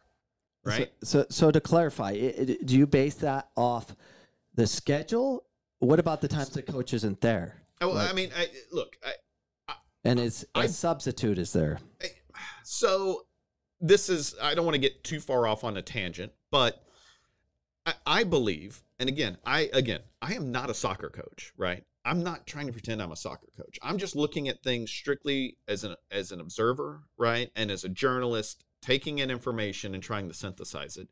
[0.63, 0.89] Right?
[1.03, 3.93] So so, so to clarify, it, it, do you base that off
[4.55, 5.43] the schedule?
[5.79, 7.55] What about the times the coach isn't there?
[7.82, 9.12] Oh, like, I mean, I, look, I,
[9.67, 9.73] I,
[10.05, 11.80] and it's a substitute is there.
[12.63, 13.26] so
[13.82, 16.82] this is I don't want to get too far off on a tangent, but
[17.86, 21.84] I, I believe, and again, I again, I am not a soccer coach, right?
[22.06, 23.78] I'm not trying to pretend I'm a soccer coach.
[23.82, 27.52] I'm just looking at things strictly as an as an observer, right?
[27.56, 31.08] And as a journalist, taking in information and trying to synthesize it.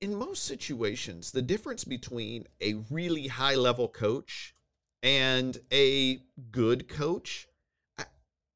[0.00, 4.54] In most situations, the difference between a really high level coach
[5.02, 7.48] and a good coach,
[7.98, 8.04] I,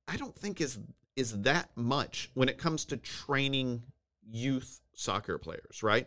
[0.09, 0.79] I don't think is
[1.17, 3.83] is that much when it comes to training
[4.29, 6.07] youth soccer players, right?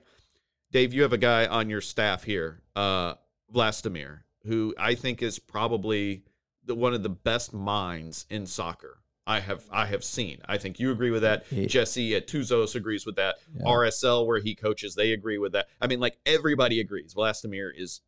[0.72, 3.16] Dave, you have a guy on your staff here, uh,
[3.54, 6.24] Vlastimir, who I think is probably
[6.66, 9.00] the, one of the best minds in soccer.
[9.28, 10.39] I have I have seen.
[10.45, 11.45] I think you agree with that.
[11.68, 13.36] Jesse at Tuzos agrees with that.
[13.54, 13.66] Yeah.
[13.66, 15.68] RSL where he coaches, they agree with that.
[15.80, 17.14] I mean, like everybody agrees.
[17.14, 18.02] Vlastimir is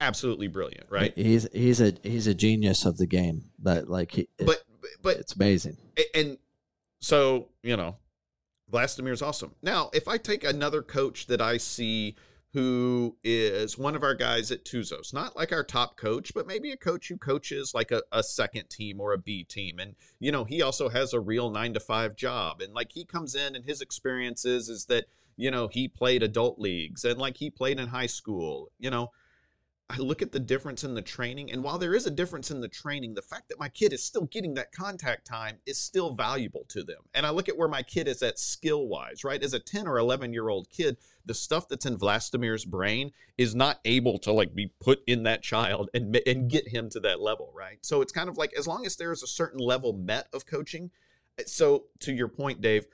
[0.00, 1.12] absolutely brilliant, right?
[1.16, 3.46] He's he's a he's a genius of the game.
[3.58, 4.62] But like he, But
[5.02, 5.76] but it's amazing.
[6.14, 6.38] And
[7.00, 7.96] so you know
[8.70, 12.16] Vlastimir's awesome now if i take another coach that i see
[12.54, 15.12] who is one of our guys at tuzos.
[15.12, 18.70] Not like our top coach but maybe a coach who coaches like a, a second
[18.70, 19.78] team or a b team.
[19.78, 22.60] And you know he also has a real nine to five job.
[22.60, 26.58] And like he comes in and his experiences is that you know he played adult
[26.58, 29.10] leagues and like he played in high school you know
[29.90, 32.60] I look at the difference in the training, and while there is a difference in
[32.60, 36.12] the training, the fact that my kid is still getting that contact time is still
[36.14, 36.98] valuable to them.
[37.14, 39.42] And I look at where my kid is at skill wise, right?
[39.42, 43.54] As a 10 or 11 year old kid, the stuff that's in Vlastimir's brain is
[43.54, 47.20] not able to like be put in that child and and get him to that
[47.22, 47.78] level, right?
[47.80, 50.44] So it's kind of like as long as there is a certain level met of
[50.44, 50.90] coaching.
[51.38, 52.86] eh, So to your point, Dave,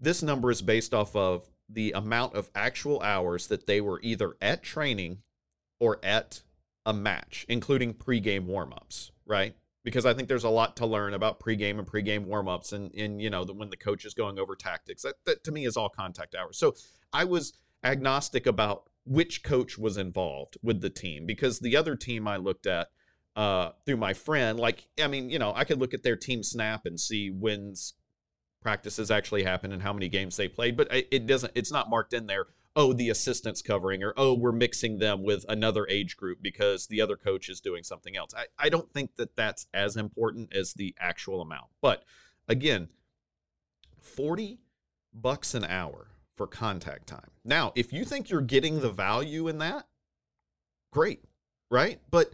[0.00, 4.34] this number is based off of the amount of actual hours that they were either
[4.40, 5.22] at training
[5.82, 6.40] or at
[6.86, 9.56] a match, including pregame warmups, right?
[9.82, 13.20] Because I think there's a lot to learn about pregame and pregame warmups, and and
[13.20, 15.02] you know the, when the coach is going over tactics.
[15.02, 16.56] That, that to me is all contact hours.
[16.56, 16.76] So
[17.12, 22.28] I was agnostic about which coach was involved with the team because the other team
[22.28, 22.86] I looked at
[23.34, 26.82] uh, through my friend, like I mean, you know, I could look at their TeamSnap
[26.84, 27.94] and see when's
[28.60, 31.52] practices actually happened and how many games they played, but it it doesn't.
[31.56, 35.44] It's not marked in there oh, the assistant's covering, or oh, we're mixing them with
[35.48, 38.32] another age group because the other coach is doing something else.
[38.36, 41.66] I, I don't think that that's as important as the actual amount.
[41.80, 42.04] But
[42.48, 42.88] again,
[44.00, 44.58] 40
[45.12, 47.30] bucks an hour for contact time.
[47.44, 49.86] Now, if you think you're getting the value in that,
[50.90, 51.22] great,
[51.70, 52.00] right?
[52.10, 52.32] But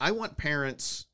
[0.00, 1.06] I want parents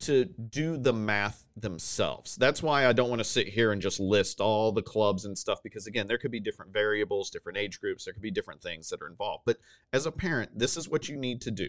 [0.00, 2.36] to do the math themselves.
[2.36, 5.36] That's why I don't want to sit here and just list all the clubs and
[5.36, 8.62] stuff because again, there could be different variables, different age groups, there could be different
[8.62, 9.44] things that are involved.
[9.44, 9.58] But
[9.92, 11.68] as a parent, this is what you need to do.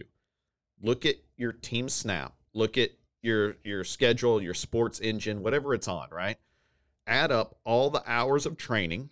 [0.80, 6.38] Look at your TeamSnap, look at your your schedule, your SportsEngine, whatever it's on, right?
[7.06, 9.10] Add up all the hours of training,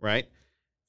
[0.00, 0.26] right?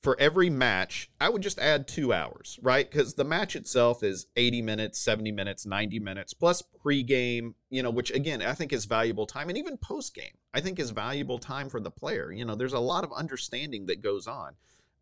[0.04, 2.90] For every match, I would just add two hours, right?
[2.90, 7.90] Because the match itself is 80 minutes, 70 minutes, 90 minutes, plus pregame, you know,
[7.90, 9.50] which again, I think is valuable time.
[9.50, 12.32] And even postgame, I think is valuable time for the player.
[12.32, 14.54] You know, there's a lot of understanding that goes on.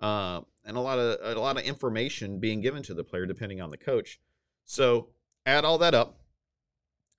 [0.02, 3.62] Uh, and a lot of a lot of information being given to the player depending
[3.62, 4.20] on the coach.
[4.66, 5.10] So
[5.46, 6.20] add all that up.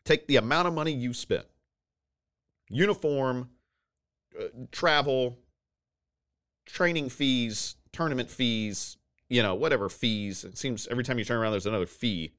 [0.04, 1.46] Take the amount of money you spent,
[2.68, 3.50] uniform,
[4.38, 5.38] uh, travel,
[6.66, 8.96] training fees, tournament fees,
[9.28, 10.44] you know, whatever fees.
[10.44, 12.34] It seems every time you turn around, there's another fee.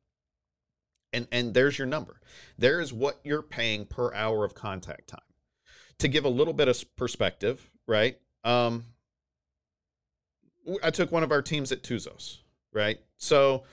[1.13, 2.19] And and there's your number.
[2.57, 5.21] There is what you're paying per hour of contact time.
[5.99, 8.19] To give a little bit of perspective, right?
[8.43, 8.85] Um,
[10.83, 12.39] I took one of our teams at Tuzos,
[12.73, 12.99] right?
[13.17, 13.63] So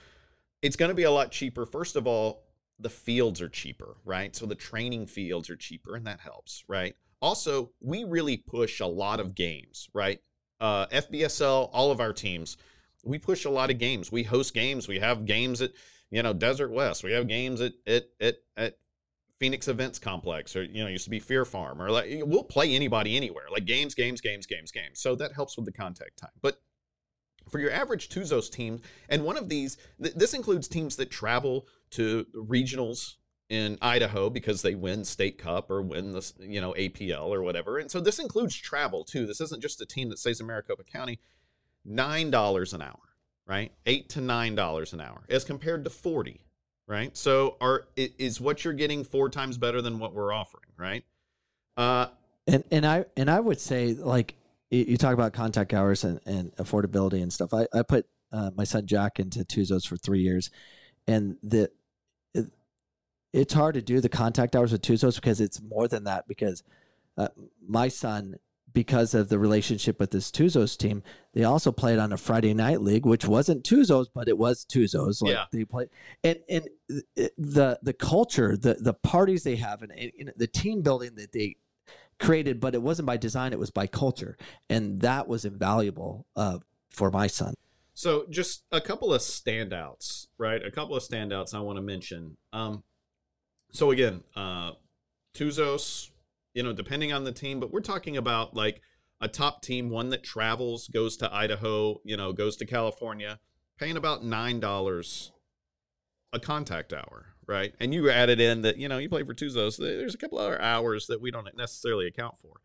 [0.63, 1.67] it's going to be a lot cheaper.
[1.67, 2.45] First of all,
[2.79, 4.35] the fields are cheaper, right?
[4.35, 6.95] So the training fields are cheaper, and that helps, right?
[7.21, 10.21] Also, we really push a lot of games, right?
[10.65, 12.57] Uh, FBSL, all of our teams,
[13.05, 14.11] we push a lot of games.
[14.11, 14.89] We host games.
[14.89, 15.73] We have games at
[16.11, 17.05] you know Desert West.
[17.05, 18.79] We have games at at at, at
[19.39, 22.75] Phoenix Events Complex, or you know, used to be Fear Farm, or like we'll play
[22.75, 23.45] anybody anywhere.
[23.53, 25.01] Like games, games, games, games, games.
[25.01, 26.31] So that helps with the contact time.
[26.41, 26.63] But
[27.51, 31.67] for your average Tuzos team, and one of these, th- this includes teams that travel
[31.91, 33.17] to regionals
[33.49, 37.79] in Idaho because they win state cup or win the you know APL or whatever.
[37.79, 39.27] And so this includes travel too.
[39.27, 41.21] This isn't just a team that stays in Maricopa County.
[41.85, 43.01] Nine dollars an hour,
[43.47, 43.71] right?
[43.85, 46.41] Eight to nine dollars an hour, as compared to forty,
[46.87, 47.15] right?
[47.17, 51.05] So are is what you're getting four times better than what we're offering, right?
[51.77, 52.07] Uh,
[52.47, 54.37] And and I and I would say like
[54.71, 57.53] you, talk about contact hours and, and affordability and stuff.
[57.53, 60.51] I I put uh, my son Jack into Tuzos for three years,
[61.07, 61.71] and the
[63.35, 66.27] it's hard to do the contact hours with Tuzos because it's more than that.
[66.29, 66.63] Because
[67.19, 67.29] uh,
[67.67, 68.37] my son,
[68.73, 72.81] because of the relationship with this Tuzos team, they also played on a Friday night
[72.81, 75.21] league, which wasn't Tuzos, but it was Tuzos.
[75.21, 75.45] Like Yeah.
[75.53, 75.89] they played,
[76.23, 76.69] and and
[77.37, 81.57] the the culture, the the parties they have, and, and the team building that they
[82.21, 84.37] created, but it wasn't by design; it was by culture,
[84.71, 86.59] and that was invaluable uh,
[86.89, 87.55] for my son.
[87.97, 90.65] So just a couple of standouts, right?
[90.65, 92.37] A couple of standouts I want to mention.
[92.53, 92.83] Um,
[93.75, 94.73] so again, uh,
[95.35, 96.11] Tuzos,
[96.55, 98.81] you know, depending on the team, but we're talking about like
[99.21, 103.41] a top team, one that travels, goes to Idaho, you know, goes to California,
[103.79, 105.33] paying about nine dollars
[106.33, 107.75] a contact hour, right?
[107.81, 109.77] And you added in that you know you play for Tuzos.
[109.77, 112.61] There's a couple other hours that we don't necessarily account for.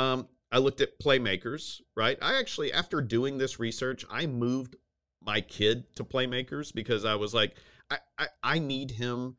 [0.00, 2.16] Um, I looked at playmakers, right?
[2.22, 4.76] I actually, after doing this research, I moved
[5.20, 7.56] my kid to playmakers because I was like,
[7.90, 9.36] I, I, I need him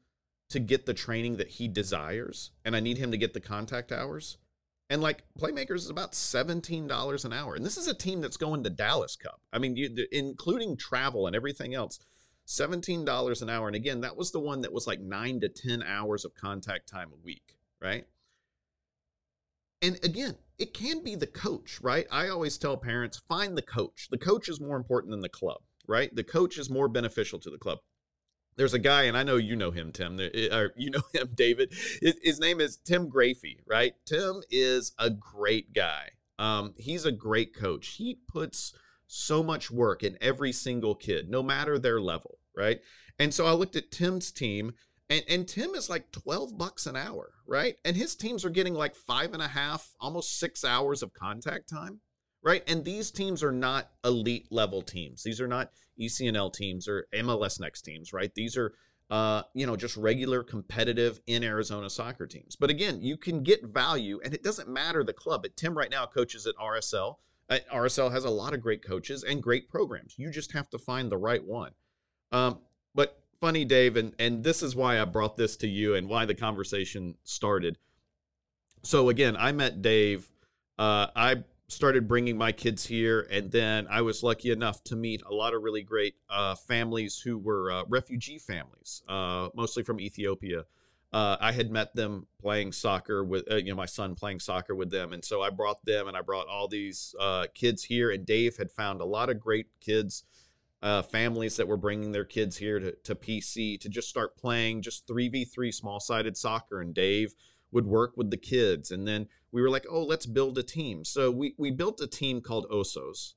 [0.49, 3.91] to get the training that he desires, and I need him to get the contact
[3.91, 4.37] hours.
[4.89, 8.37] And like playmakers is about seventeen dollars an hour, and this is a team that's
[8.37, 9.41] going to Dallas Cup.
[9.51, 11.99] I mean, you, including travel and everything else,
[12.45, 13.67] seventeen dollars an hour.
[13.67, 16.87] And again, that was the one that was like nine to ten hours of contact
[16.87, 18.05] time a week, right?
[19.81, 22.05] And again, it can be the coach, right?
[22.11, 24.07] I always tell parents find the coach.
[24.11, 26.15] The coach is more important than the club, right?
[26.15, 27.79] The coach is more beneficial to the club
[28.57, 31.73] there's a guy, and I know you know him, Tim, or you know him, David.
[32.01, 33.93] His name is Tim Grafey, right?
[34.05, 36.09] Tim is a great guy.
[36.37, 37.95] Um, he's a great coach.
[37.97, 38.73] He puts
[39.07, 42.79] so much work in every single kid, no matter their level, right?
[43.19, 44.73] And so I looked at Tim's team,
[45.09, 47.75] and, and Tim is like 12 bucks an hour, right?
[47.85, 51.69] And his teams are getting like five and a half, almost six hours of contact
[51.69, 52.01] time
[52.45, 52.63] right?
[52.67, 55.23] And these teams are not elite level teams.
[55.23, 58.33] These are not ECNL teams or MLS Next teams, right?
[58.35, 58.73] These are
[59.09, 62.55] uh, you know, just regular competitive in Arizona soccer teams.
[62.55, 65.43] But again, you can get value, and it doesn't matter the club.
[65.43, 67.17] But Tim right now coaches at RSL.
[67.47, 70.15] Uh, RSL has a lot of great coaches and great programs.
[70.17, 71.73] You just have to find the right one.
[72.31, 72.59] Um,
[72.95, 76.25] but funny, Dave, and and this is why I brought this to you and why
[76.25, 77.77] the conversation started.
[78.81, 80.27] So again, I met Dave.
[80.79, 85.23] Uh, I started bringing my kids here, and then I was lucky enough to meet
[85.25, 89.99] a lot of really great uh, families who were uh, refugee families, uh, mostly from
[89.99, 90.65] Ethiopia.
[91.11, 94.75] Uh, I had met them playing soccer with, uh, you know, my son playing soccer
[94.75, 98.11] with them, and so I brought them, and I brought all these uh, kids here.
[98.11, 100.23] And Dave had found a lot of great kids,
[101.09, 105.07] families that were bringing their kids here to, to PC to just start playing just
[105.07, 106.79] three v three small sided soccer.
[106.79, 107.33] And Dave
[107.75, 108.89] would work with the kids.
[108.89, 111.03] And then we were like, oh, let's build a team.
[111.03, 113.33] So we, we built a team called Osos.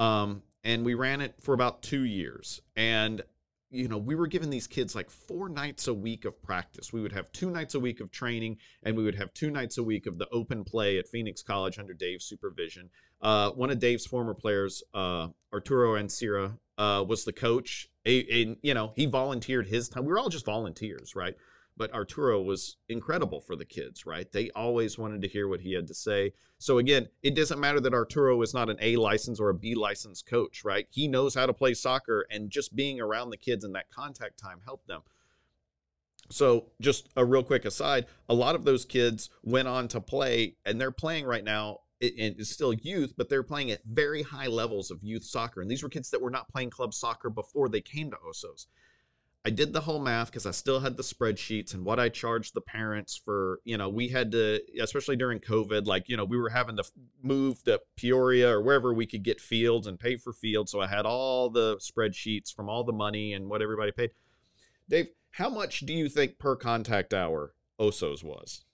[0.00, 2.60] Um, and we ran it for about two years.
[2.74, 3.22] And,
[3.70, 6.92] you know, we were giving these kids like four nights a week of practice.
[6.92, 9.78] We would have two nights a week of training, and we would have two nights
[9.78, 12.90] a week of the open play at Phoenix College under Dave's supervision.
[13.22, 17.86] Uh, one of Dave's former players, uh, Arturo Ancira, uh, was the coach.
[18.04, 20.04] And, you know, he volunteered his time.
[20.04, 21.36] We were all just volunteers, right?
[21.78, 24.30] But Arturo was incredible for the kids, right?
[24.30, 26.32] They always wanted to hear what he had to say.
[26.58, 29.76] So again, it doesn't matter that Arturo is not an A license or a B
[29.76, 30.88] license coach, right?
[30.90, 34.38] He knows how to play soccer and just being around the kids in that contact
[34.38, 35.02] time helped them.
[36.30, 40.56] So, just a real quick aside, a lot of those kids went on to play
[40.66, 44.46] and they're playing right now and it's still youth, but they're playing at very high
[44.46, 45.60] levels of youth soccer.
[45.60, 48.66] And these were kids that were not playing club soccer before they came to Osos.
[49.44, 52.54] I did the whole math because I still had the spreadsheets and what I charged
[52.54, 53.60] the parents for.
[53.64, 56.84] You know, we had to, especially during COVID, like, you know, we were having to
[57.22, 60.72] move to Peoria or wherever we could get fields and pay for fields.
[60.72, 64.10] So I had all the spreadsheets from all the money and what everybody paid.
[64.88, 68.64] Dave, how much do you think per contact hour Osos was?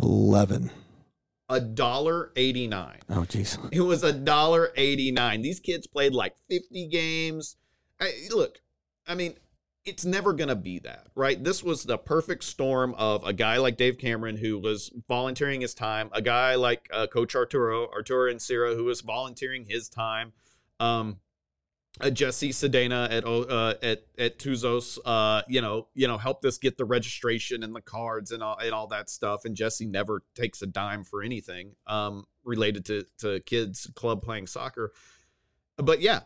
[0.00, 0.70] 11
[1.48, 6.88] a dollar 89 oh jeez it was a dollar 89 these kids played like 50
[6.88, 7.56] games
[8.02, 8.60] I, look,
[9.06, 9.34] I mean,
[9.84, 11.42] it's never going to be that, right?
[11.42, 15.74] This was the perfect storm of a guy like Dave Cameron who was volunteering his
[15.74, 20.32] time, a guy like uh, Coach Arturo, Arturo and Ancira, who was volunteering his time,
[20.78, 21.18] um,
[22.00, 26.56] a Jesse Sedena at uh, at at Tuzos, uh, you know, you know, helped us
[26.58, 29.44] get the registration and the cards and all and all that stuff.
[29.44, 34.46] And Jesse never takes a dime for anything um, related to to kids club playing
[34.46, 34.92] soccer.
[35.76, 36.20] But yeah,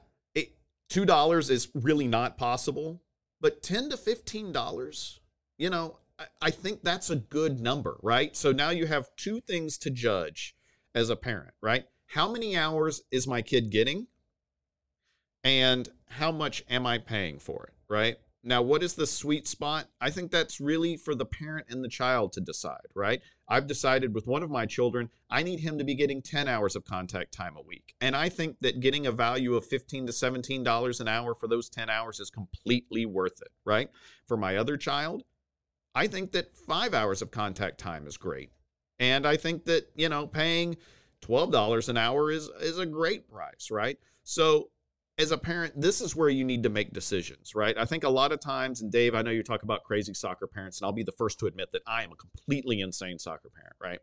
[0.89, 3.03] two dollars is really not possible,
[3.41, 5.21] but ten to fifteen dollars,
[5.59, 8.37] you know, I, I think that's a good number, right?
[8.37, 10.55] So now you have two things to judge
[10.95, 11.85] as a parent, right?
[12.09, 14.07] How many hours is my kid getting?
[15.45, 18.17] And how much am I paying for it, right?
[18.49, 19.89] Now, what is the sweet spot?
[20.01, 23.21] I think that's really for the parent and the child to decide, right?
[23.49, 26.77] I've decided with one of my children, I need him to be getting 10 hours
[26.77, 27.97] of contact time a week.
[28.01, 31.69] And I think that getting a value of 15 to $17 an hour for those
[31.69, 33.91] 10 hours is completely worth it, right?
[34.29, 35.25] For my other child,
[35.93, 38.53] I think that five hours of contact time is great.
[39.01, 40.77] And I think that, you know, paying
[41.23, 43.99] $12 an hour is, is a great price, right?
[44.23, 44.71] So
[45.19, 47.77] as a parent, this is where you need to make decisions, right?
[47.79, 50.47] I think a lot of times, and Dave, I know you talk about crazy soccer
[50.47, 53.49] parents, and I'll be the first to admit that I am a completely insane soccer
[53.49, 54.01] parent, right?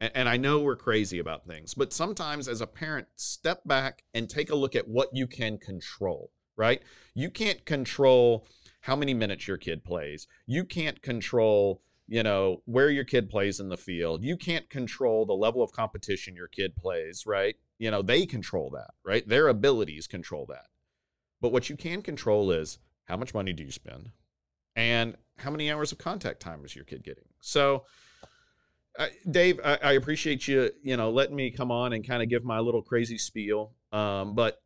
[0.00, 4.04] And, and I know we're crazy about things, but sometimes as a parent, step back
[4.12, 6.82] and take a look at what you can control, right?
[7.14, 8.46] You can't control
[8.82, 10.26] how many minutes your kid plays.
[10.46, 14.24] You can't control, you know, where your kid plays in the field.
[14.24, 17.56] You can't control the level of competition your kid plays, right?
[17.80, 19.26] You know, they control that, right?
[19.26, 20.66] Their abilities control that.
[21.40, 24.10] But what you can control is how much money do you spend
[24.76, 27.24] and how many hours of contact time is your kid getting?
[27.40, 27.84] So,
[28.98, 32.28] uh, Dave, I, I, appreciate you, you know, letting me come on and kind of
[32.28, 33.72] give my little crazy spiel.
[33.92, 34.60] Um, but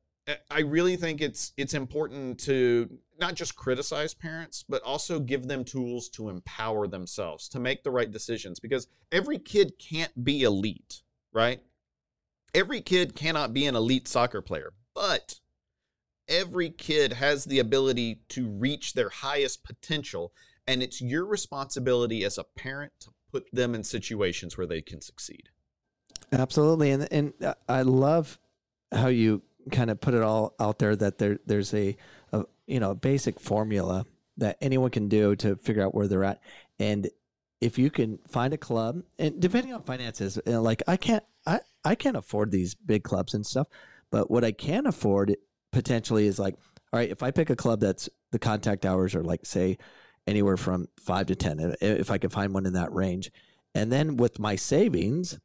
[0.51, 2.89] I really think it's it's important to
[3.21, 7.91] not just criticize parents, but also give them tools to empower themselves to make the
[7.93, 8.59] right decisions.
[8.59, 11.03] Because every kid can't be elite,
[11.33, 11.61] right?
[12.55, 15.41] Every kid cannot be an elite soccer player, but
[16.29, 20.33] every kid has the ability to reach their highest potential,
[20.67, 25.01] and it's your responsibility as a parent to put them in situations where they can
[25.01, 25.49] succeed.
[26.33, 28.39] Absolutely, and and uh, I love
[28.93, 29.43] how you
[29.73, 31.97] kind of put it all out there that there there's a,
[32.33, 36.41] a you know basic formula that anyone can do to figure out where they're at,
[36.79, 37.11] and
[37.61, 41.25] if you can find a club, and depending on finances, know, like I can't
[41.85, 43.69] I can't afford these big clubs and stuff,
[44.11, 45.37] but what I can afford
[45.73, 46.55] potentially is like,
[46.93, 49.79] all right, if I pick a club that's the contact hours are like say
[50.27, 53.31] anywhere from five to 10, if I can find one in that range.
[53.75, 55.39] And then with my savings,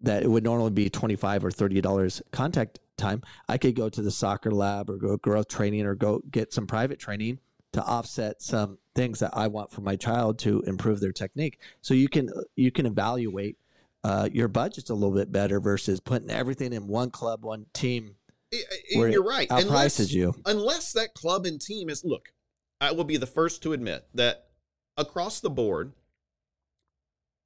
[0.00, 4.10] that it would normally be 25 or $30 contact time, I could go to the
[4.10, 7.38] soccer lab or go growth training or go get some private training
[7.72, 11.58] to offset some things that I want for my child to improve their technique.
[11.80, 13.56] So you can you can evaluate
[14.04, 18.16] uh, your budget's a little bit better versus putting everything in one club, one team.
[18.90, 19.46] You're right.
[19.50, 20.34] Unless, you.
[20.44, 22.28] Unless that club and team is look,
[22.80, 24.48] I will be the first to admit that
[24.96, 25.92] across the board,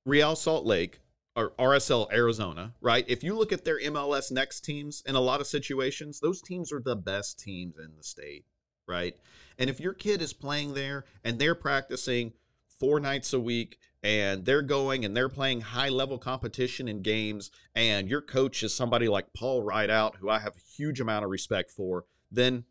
[0.05, 1.01] Real Salt Lake
[1.37, 3.05] or RSL Arizona, right?
[3.07, 6.73] If you look at their MLS next teams in a lot of situations, those teams
[6.73, 8.47] are the best teams in the state,
[8.89, 9.15] right?
[9.59, 12.33] And if your kid is playing there and they're practicing
[12.81, 17.51] four nights a week and they're going and they're playing high level competition in games
[17.75, 21.31] and your coach is somebody like Paul Rideout, who I have a huge amount of
[21.33, 22.65] respect for, then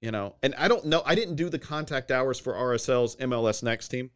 [0.00, 1.02] you know, and I don't know.
[1.04, 4.10] I didn't do the contact hours for RSL's MLS Next team.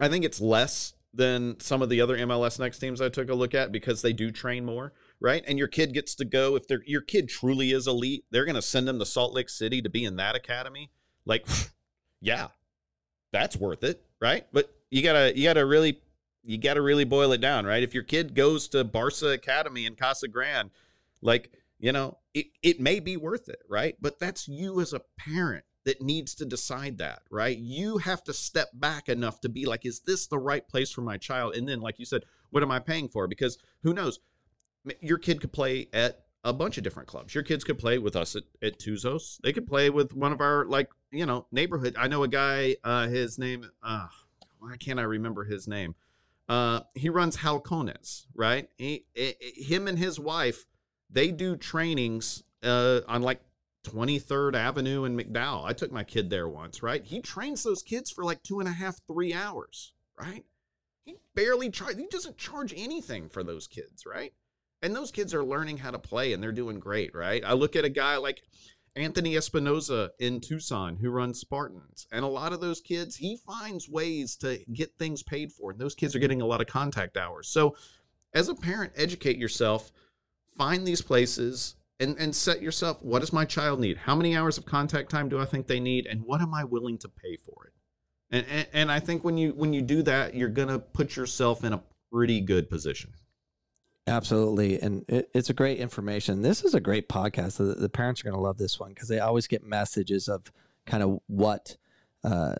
[0.00, 3.34] I think it's less than some of the other MLS Next teams I took a
[3.34, 5.44] look at because they do train more, right?
[5.46, 8.56] And your kid gets to go if they're your kid truly is elite, they're going
[8.56, 10.90] to send them to Salt Lake City to be in that academy.
[11.24, 11.46] Like,
[12.20, 12.48] yeah,
[13.32, 14.46] that's worth it, right?
[14.52, 16.00] But you gotta you gotta really
[16.44, 17.82] you gotta really boil it down, right?
[17.82, 20.70] If your kid goes to Barca Academy in Casa Grande,
[21.22, 23.96] like you know, it, it may be worth it, right?
[24.00, 27.56] But that's you as a parent that needs to decide that, right?
[27.56, 31.00] You have to step back enough to be like, is this the right place for
[31.00, 31.56] my child?
[31.56, 33.26] And then, like you said, what am I paying for?
[33.26, 34.20] Because who knows?
[35.00, 37.34] Your kid could play at a bunch of different clubs.
[37.34, 39.38] Your kids could play with us at, at Tuzos.
[39.42, 41.96] They could play with one of our, like, you know, neighborhood.
[41.98, 44.06] I know a guy, uh, his name, uh,
[44.62, 45.94] why can't I remember his name?
[46.48, 48.68] Uh, he runs Halcones, right?
[48.76, 50.66] He, he, him and his wife
[51.10, 53.40] they do trainings uh, on like
[53.84, 55.64] 23rd Avenue in McDowell.
[55.64, 57.04] I took my kid there once, right?
[57.04, 60.44] He trains those kids for like two and a half, three hours, right?
[61.04, 64.32] He barely tries, he doesn't charge anything for those kids, right?
[64.80, 67.44] And those kids are learning how to play and they're doing great, right?
[67.44, 68.42] I look at a guy like
[68.94, 72.06] Anthony Espinoza in Tucson who runs Spartans.
[72.12, 75.70] And a lot of those kids, he finds ways to get things paid for.
[75.70, 77.48] And those kids are getting a lot of contact hours.
[77.48, 77.76] So
[78.34, 79.92] as a parent, educate yourself
[80.56, 83.96] find these places and, and set yourself what does my child need?
[83.96, 86.06] How many hours of contact time do I think they need?
[86.06, 87.72] And what am I willing to pay for it?
[88.30, 91.64] And, and, and I think when you when you do that, you're gonna put yourself
[91.64, 93.12] in a pretty good position.
[94.06, 96.42] Absolutely, and it, it's a great information.
[96.42, 97.58] This is a great podcast.
[97.58, 100.50] The, the parents are going to love this one because they always get messages of
[100.86, 101.76] kind of what,
[102.24, 102.56] uh,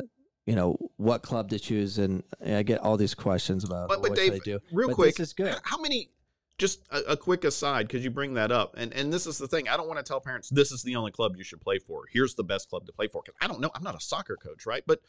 [0.46, 4.10] you know, what club to choose, and I get all these questions about but, but
[4.10, 4.60] what Dave, they do.
[4.70, 5.56] Real but quick, this is good.
[5.64, 6.10] How many
[6.58, 9.48] just a, a quick aside because you bring that up and and this is the
[9.48, 11.78] thing i don't want to tell parents this is the only club you should play
[11.78, 14.00] for here's the best club to play for because i don't know i'm not a
[14.00, 15.00] soccer coach right but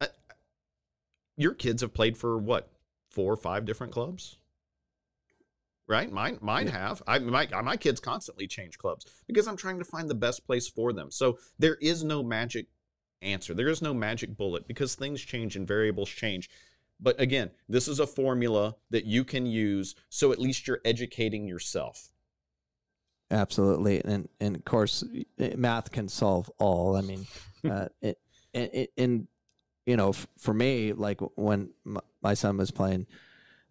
[0.00, 0.06] uh,
[1.36, 2.72] your kids have played for what
[3.08, 4.38] four or five different clubs
[5.88, 6.10] right?
[6.10, 7.02] Mine mine have.
[7.06, 10.68] I my, my kids constantly change clubs because i'm trying to find the best place
[10.68, 11.10] for them.
[11.10, 12.66] So there is no magic
[13.22, 13.54] answer.
[13.54, 16.50] There is no magic bullet because things change and variables change.
[16.98, 19.94] But again, this is a formula that you can use.
[20.08, 22.10] So at least you're educating yourself.
[23.30, 25.04] Absolutely, and and of course,
[25.38, 26.96] eh, math can solve all.
[26.96, 27.26] I mean,
[27.70, 28.18] uh, it,
[28.54, 29.26] it, and
[29.84, 31.70] you know, for me, like when
[32.22, 33.06] my son was playing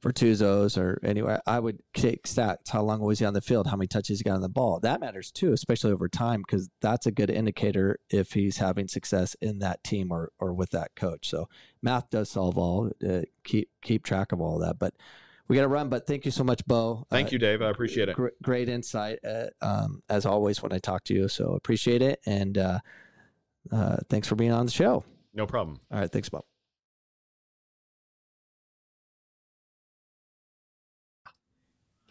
[0.06, 2.70] Bertuzzo's or anywhere, I would take stats.
[2.70, 3.68] How long was he on the field?
[3.68, 4.80] How many touches he got on the ball?
[4.80, 9.36] That matters too, especially over time, because that's a good indicator if he's having success
[9.42, 11.28] in that team or, or with that coach.
[11.28, 11.50] So
[11.82, 12.92] math does solve all.
[13.08, 14.78] Uh, keep keep track of all that.
[14.78, 14.94] But
[15.48, 15.90] we got to run.
[15.90, 17.06] But thank you so much, Bo.
[17.10, 17.62] Thank Uh, you, Dave.
[17.64, 18.16] I appreciate it.
[18.16, 21.28] gr- great insight uh, um, as always when I talk to you.
[21.28, 22.80] So appreciate it, and uh,
[23.72, 25.04] uh, thanks for being on the show.
[25.34, 25.80] No problem.
[25.92, 26.46] All right, thanks, Bo.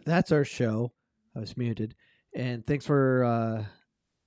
[0.04, 0.92] That's our show.
[1.36, 1.94] I was muted,
[2.34, 3.64] and thanks for uh,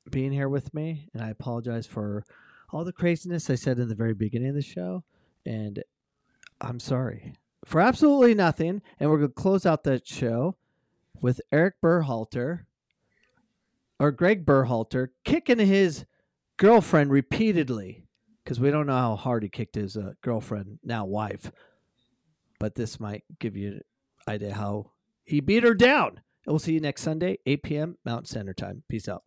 [0.09, 1.09] being here with me.
[1.13, 2.25] And I apologize for
[2.71, 5.03] all the craziness I said in the very beginning of the show,
[5.45, 5.83] and
[6.59, 7.33] I'm sorry
[7.65, 8.81] for absolutely nothing.
[8.99, 10.55] And we're gonna close out that show
[11.21, 12.65] with Eric Berhalter
[13.99, 16.05] or Gregg Berhalter kicking his
[16.57, 18.05] girlfriend repeatedly
[18.43, 21.51] because we don't know how hard he kicked his uh, girlfriend, now wife.
[22.59, 23.81] But this might give you an
[24.27, 24.91] idea how
[25.27, 26.21] he beat her down.
[26.45, 27.97] And we'll see you next Sunday, 8 p.m.
[28.05, 28.83] Mountain Standard Time.
[28.87, 29.23] Peace out.